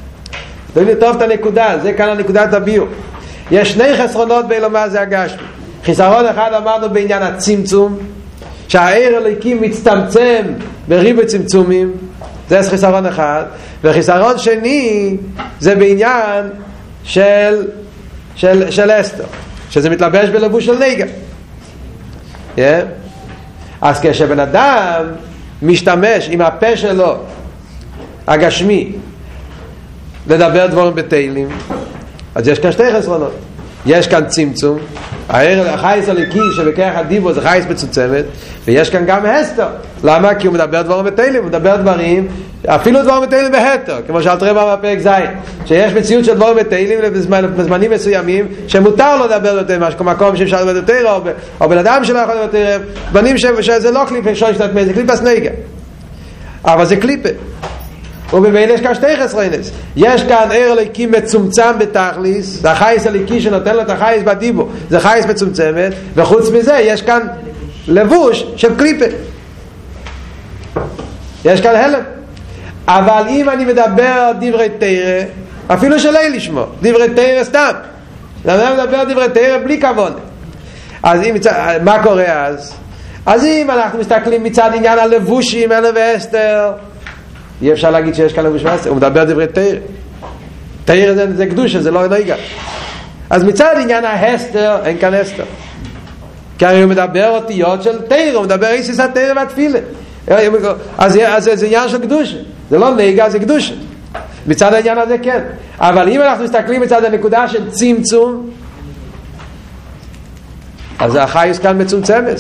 תראי 0.74 0.96
טוב 1.00 1.16
את 1.16 1.22
הנקודה 1.22 1.76
זה 1.82 1.94
כאן 1.94 2.10
הנקודת 2.10 2.54
הביור 2.54 2.88
יש 3.52 3.72
שני 3.72 3.98
חסרונות 3.98 4.48
בין 4.48 4.66
מה 4.66 4.90
זה 4.90 5.02
הגשמי 5.02 5.42
חיסרון 5.86 6.26
אחד 6.26 6.54
אמרנו 6.54 6.90
בעניין 6.90 7.24
הצמצום 7.24 7.98
שהעיר 8.68 9.16
הליקים 9.18 9.62
מצטמצם 9.62 10.46
בריבוי 10.88 11.26
צמצומים 11.26 11.92
זה 12.50 12.70
חיסרון 12.70 13.06
אחד. 13.06 13.44
וחיסרון 13.84 14.38
שני 14.38 15.18
זה 15.60 15.76
בעניין 15.76 16.50
של 17.04 17.68
של, 18.36 18.72
של 18.72 18.92
אסתר 18.92 19.24
שזה 19.70 19.90
מתלבש 19.90 20.30
בלבוש 20.30 20.66
של 20.66 20.78
נגע 20.80 21.06
yeah. 22.56 22.60
אז 23.82 24.00
כשבן 24.02 24.40
אדם 24.40 25.06
משתמש 25.62 26.30
עם 26.30 26.42
הפה 26.42 26.78
שלו 26.78 27.16
הגשמי 28.28 28.92
לדבר 30.28 30.68
דבורים 30.68 30.96
בתהילים 30.96 31.48
אז 32.36 32.48
יש 32.48 32.60
כאן 32.60 32.72
שתי 32.72 32.94
חסרונות 32.98 33.34
יש 33.86 34.08
כאן 34.08 34.26
צמצום. 34.28 34.78
החייס 35.30 36.10
הליקי 36.10 36.40
שבכרך 36.56 36.98
הדיבו 36.98 37.34
זה 37.34 37.42
חייס 37.42 37.66
מצוצמת 37.70 38.26
ויש 38.66 38.90
כאן 38.90 39.06
גם 39.06 39.26
הסתר. 39.26 39.68
למה? 40.04 40.36
כי 40.36 40.48
הוא 40.48 40.54
מדבר 40.54 40.82
דברים 40.82 41.06
בתהילים 41.06 41.42
הוא 41.42 41.50
מדבר 41.50 41.76
דברים 41.76 42.28
אפילו 42.68 43.02
דברים 43.04 43.24
בתהילים 43.24 43.52
בהתר 43.52 43.98
כמו 44.08 44.24
שאלת 44.24 44.44
רבא 44.44 44.76
בפרק 44.76 45.00
ז' 45.00 45.10
שיש 45.66 45.94
מציאות 45.94 46.26
של 46.26 46.34
דברים 46.34 46.58
בתהילים 46.58 47.00
בזמנים 47.58 47.92
מסוימים 47.92 48.48
שמותר 48.68 49.18
לו 49.18 49.26
לדבר 49.26 49.50
יותר 49.58 49.80
משהו 49.80 50.06
מקום 50.06 50.36
שאפשר 50.36 50.66
לדבר 50.66 50.76
יותר 50.76 51.20
או 51.62 51.70
בן 51.70 51.78
אדם 51.78 52.04
שלא 52.04 52.20
יכול 52.20 52.34
לדבר 52.36 52.58
יותר 52.60 52.80
בנים 53.12 53.38
שזה 53.38 53.92
לא 53.92 54.04
קליפה 54.08 54.36
שוי 54.36 54.54
שתת 54.54 54.70
זה 54.86 54.94
קליפה 54.94 55.16
סנגה. 55.16 55.50
אבל 56.66 56.86
זה 56.86 56.96
קליפה 56.96 57.30
ובמילא 58.34 58.74
יש 58.74 58.82
כאן 58.82 58.96
שתי 58.96 59.18
חסרינס 59.18 59.72
יש 59.96 60.24
כאן 60.24 60.48
ער 60.52 60.72
אליקי 60.72 61.06
מצומצם 61.06 61.80
בתכליס 61.80 62.62
זה 62.62 62.72
החייס 62.72 63.08
הליקי 63.08 63.42
שנותן 63.42 63.76
לו 63.76 63.82
את 63.82 63.90
החייס 63.90 64.24
בדיבו. 64.24 64.68
זה 64.90 65.00
חייס 65.00 65.26
מצומצמת 65.26 65.94
וחוץ 66.16 66.50
מזה 66.50 66.74
יש 66.74 67.02
כאן 67.02 67.28
לבוש 67.88 68.46
של 68.56 68.76
קליפה. 68.78 69.06
יש 71.46 71.62
כאן 71.62 71.76
הלם. 71.76 72.02
אבל 72.88 73.24
אם 73.30 73.50
אני 73.50 73.66
מדבר 73.66 74.32
דברי 74.40 74.70
תרא 74.80 75.22
אפילו 75.68 76.00
שלא 76.00 76.20
לשמוע 76.22 76.66
דברי 76.82 77.10
תרא 77.16 77.44
סתם. 77.44 77.72
אני 78.48 78.74
מדבר 78.74 79.04
דברי 79.04 79.30
תרא 79.34 79.58
בלי 79.64 79.82
כבוד. 79.82 80.20
אז 81.04 81.22
אם, 81.22 81.36
מה 81.84 82.04
קורה 82.04 82.46
אז? 82.46 82.74
אז 83.26 83.46
אם 83.46 83.72
אנחנו 83.72 84.00
מסתכלים 84.00 84.44
מצד 84.44 84.72
עניין 84.74 85.00
הלבושים 85.00 85.72
אלה 85.72 85.90
ואסתר 85.96 86.72
אי 87.62 87.74
אפשר 87.74 87.92
להגיד 87.92 88.16
שיש 88.16 88.34
כאן 88.34 88.44
לבוש 88.44 88.64
מעשר, 88.64 88.90
הוא 88.90 88.98
מדבר 88.98 89.24
דברי 89.24 89.48
תאיר. 89.48 89.80
תאיר 90.86 91.16
זה, 91.16 91.36
זה 91.36 91.46
קדושה, 91.46 91.82
זה 91.82 91.92
לא 91.92 92.08
נגע. 92.08 92.36
אז 93.30 93.44
מצד 93.44 93.76
עניין 93.82 94.06
ההסתר, 94.06 94.78
אין 94.86 94.98
כאן 94.98 95.14
הסתר. 95.14 95.44
כי 96.58 96.66
הרי 96.66 96.82
הוא 96.82 96.90
מדבר 96.90 97.30
אותיות 97.30 97.84
של 97.84 98.02
תאיר, 98.02 98.38
הוא 98.38 98.46
מדבר 98.46 98.68
איסיס 98.68 99.00
התאיר 99.00 99.34
והתפילה. 99.36 99.80
אז, 100.98 101.20
אז 101.26 101.50
זה 101.54 101.66
עניין 101.66 101.90
של 101.90 102.02
קדושה. 102.02 102.38
זה 102.70 102.78
לא 102.78 102.96
נגע, 102.96 103.30
זה 103.30 103.40
קדושה. 103.40 103.74
מצד 104.48 104.74
העניין 104.74 104.98
הזה 104.98 105.18
כן. 105.18 105.42
אבל 105.80 106.10
אם 106.10 106.22
אנחנו 106.22 106.44
מסתכלים 106.44 106.82
מצד 106.82 107.04
הנקודה 107.04 107.48
של 107.48 107.72
צמצום, 107.72 108.50
אז 111.00 111.16
החיוס 111.16 111.60
כאן 111.60 111.82
מצומצמת. 111.82 112.40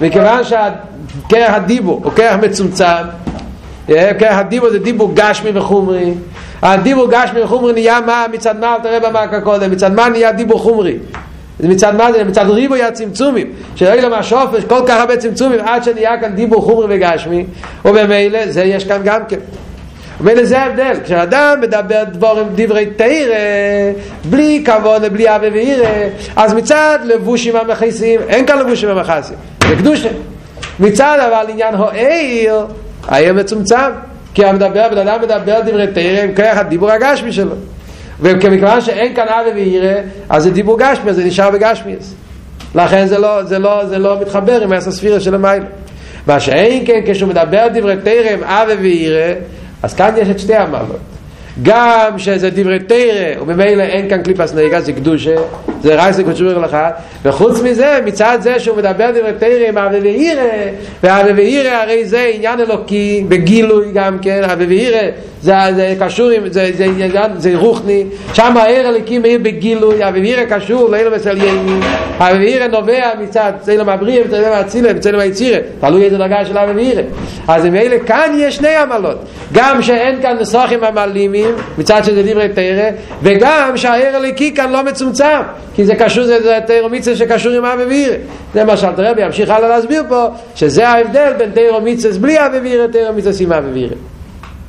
מכיוון 0.00 0.44
שהכרך 0.44 1.54
הדיבור 1.54 2.00
הוא 2.04 2.12
כרך 2.12 2.36
מצומצם, 2.42 3.04
כן, 3.86 4.28
הדיבור 4.30 4.70
זה 4.70 4.78
דיבור 4.78 5.10
גשמי 5.14 5.50
וחומרי. 5.54 6.14
הדיבור 6.62 7.08
גשמי 7.10 7.42
וחומרי 7.42 7.72
נהיה 7.72 8.00
מה? 8.00 8.26
מצד 8.32 8.60
מה? 8.60 8.76
תראה 8.82 9.00
במעקה 9.00 9.40
קודם. 9.40 9.70
מצד 9.70 9.94
מה 9.94 10.08
נהיה 10.08 10.32
דיבור 10.32 10.58
חומרי? 10.58 10.98
מצד 11.60 11.96
מה 11.96 12.12
זה? 12.12 12.24
מצד 12.24 12.50
ריבוי 12.50 12.82
הצמצומים 12.82 13.52
שלא 13.76 13.94
למה 13.94 14.22
שופש 14.22 14.64
כל 14.64 14.80
כך 14.86 15.00
הרבה 15.00 15.16
צמצומים 15.16 15.60
עד 15.60 15.84
שנהיה 15.84 16.20
כאן 16.20 16.34
דיבור 16.34 16.62
חומרי 16.62 16.86
וגשמי. 16.88 17.44
ובמילא 17.84 18.46
זה 18.50 18.64
יש 18.64 18.84
כאן 18.84 19.00
גם 19.04 19.20
כן. 19.28 19.38
ומילא 20.20 20.44
זה 20.44 20.58
ההבדל. 20.58 20.92
כשאדם 21.04 21.58
מדבר 21.60 22.04
דבורים 22.04 22.46
דברי 22.54 22.86
תאירה 22.86 23.36
בלי 24.24 24.64
כבוד 24.64 25.04
בלי 25.04 25.36
אבי 25.36 25.48
ואירה 25.48 25.88
אז 26.36 26.54
מצד 26.54 26.98
לבושים 27.04 27.56
המכסים 27.56 28.20
אין 28.28 28.46
כאן 28.46 28.58
לבושים 28.58 28.88
המכסים 28.88 29.36
זה 29.68 29.76
קדושה. 29.76 30.08
מצד 30.80 31.18
אבל 31.28 31.50
עניין 31.50 31.74
הועיר 31.74 32.66
העיר 33.10 33.32
מצומצם 33.32 33.90
כי 34.34 34.44
המדבר, 34.44 34.88
בן 34.90 35.08
אדם 35.08 35.22
מדבר 35.22 35.60
דברי 35.66 35.86
תרא 35.86 36.22
עם 36.22 36.34
כוח 36.34 36.56
הדיבור 36.56 36.90
הגשמי 36.90 37.32
שלו. 37.32 37.54
וכמכיוון 38.20 38.80
שאין 38.80 39.14
כאן 39.14 39.26
אבי 39.28 39.50
וירא 39.50 39.94
אז 40.28 40.42
זה 40.42 40.50
דיבור 40.50 40.78
גשמי, 40.78 41.12
זה 41.12 41.24
נשאר 41.24 41.50
בגשמי. 41.50 41.96
לכן 42.74 43.06
זה 43.06 43.18
לא, 43.18 43.44
זה 43.44 43.58
לא, 43.58 43.86
זה 43.86 43.98
לא 43.98 44.20
מתחבר 44.20 44.62
עם 44.62 44.72
הספירה 44.72 45.20
של 45.20 45.34
המיילה 45.34 45.64
מה 46.26 46.40
שאין 46.40 46.86
כן 46.86 47.00
כשהוא 47.06 47.28
מדבר 47.28 47.66
דברי 47.74 47.96
תרא 48.04 48.30
עם 48.30 48.44
אבי 48.44 48.72
וירא 48.72 49.34
אז 49.82 49.94
כאן 49.94 50.14
יש 50.16 50.28
את 50.28 50.38
שתי 50.38 50.54
המעלות. 50.54 51.00
גם 51.62 52.18
שזה 52.18 52.50
דברי 52.50 52.78
תרא 52.78 53.42
וממילא 53.42 53.82
אין 53.82 54.08
כאן 54.08 54.22
קליפס 54.22 54.54
נהיגה 54.54 54.80
זה 54.80 54.92
קדושה 54.92 55.34
זה 55.82 55.94
רייס 55.94 56.18
לקודשור 56.18 56.48
לך 56.48 56.76
וחוץ 57.22 57.60
מזה 57.62 57.98
מצד 58.04 58.38
זה 58.40 58.58
שהוא 58.58 58.76
מדבר 58.76 59.10
דברי 59.10 59.32
תרא 59.38 59.68
עם 59.68 59.78
אבי 59.78 59.98
ואירא 60.00 60.42
ואבי 61.02 61.32
ואירא 61.32 61.70
הרי 61.70 62.04
זה 62.04 62.30
עניין 62.34 62.60
אלוקי 62.60 63.24
בגילוי 63.28 63.92
גם 63.92 64.18
כן 64.18 64.44
אבי 64.44 64.66
ואירא 64.66 65.10
זה, 65.42 65.54
זה 65.74 65.94
קשור 66.00 66.30
עם 66.30 66.42
זה, 66.48 66.70
זה, 66.76 66.86
זה, 66.96 67.08
זה, 67.36 67.52
רוחני. 67.56 68.04
שם 68.34 68.56
העיר 68.56 68.88
הליקים 68.88 69.22
מאיר 69.22 69.38
בגילוי 69.42 70.08
אבי 70.08 70.20
ואירא 70.20 70.44
קשור 70.44 70.90
לאילו 70.90 71.10
מסלייני 71.10 71.80
אבי 72.18 72.38
ואירא 72.38 72.66
נובע 72.66 73.10
מצד 73.22 73.52
צלם 73.60 73.88
הבריא 73.88 74.22
וצלם 74.24 74.52
הצילה 74.52 74.90
וצלם 74.96 75.18
היצירה 75.18 75.58
תלוי 75.80 76.04
איזה 76.04 76.18
דרגה 76.18 76.44
של 76.44 76.58
אבי 76.58 76.72
ואירא 76.72 77.02
אז 77.48 77.66
ממילא 77.66 77.96
כאן 78.06 78.34
יש 78.38 78.56
שני 78.56 78.76
עמלות. 78.76 79.18
גם 79.52 79.82
שאין 79.82 80.22
כאן 80.22 80.36
נסוחים 80.40 80.84
עמלימים 80.84 81.54
מצד 81.78 82.04
שזה 82.04 82.22
דברי 82.22 82.48
תרא 82.48 82.90
וגם 83.22 83.72
שהעיר 83.76 84.16
הליקי 84.16 84.54
כאן 84.54 84.72
לא 84.72 84.84
מצומצם 84.84 85.40
כי 85.80 85.86
זה 85.86 85.94
קשור, 85.94 86.24
זה, 86.24 86.42
זה 86.42 86.58
תירו 86.66 86.88
מצווה 86.88 87.16
שקשור 87.16 87.52
עם 87.52 87.64
אבי 87.64 87.82
וירא. 87.82 88.16
זה 88.54 88.64
מה 88.64 88.76
שאלתר 88.76 89.10
רבי 89.10 89.22
ימשיך 89.22 89.50
הלאה 89.50 89.68
להסביר 89.68 90.02
פה, 90.08 90.26
שזה 90.54 90.88
ההבדל 90.88 91.32
בין 91.38 91.50
תירו 91.50 91.80
מצווה 91.80 92.18
בלי 92.18 92.46
אבי 92.46 92.58
וירא, 92.58 92.86
תירו 92.86 93.12
מצווה 93.12 93.32
עם 93.40 93.52
אבי 93.52 93.70
וירא. 93.70 93.94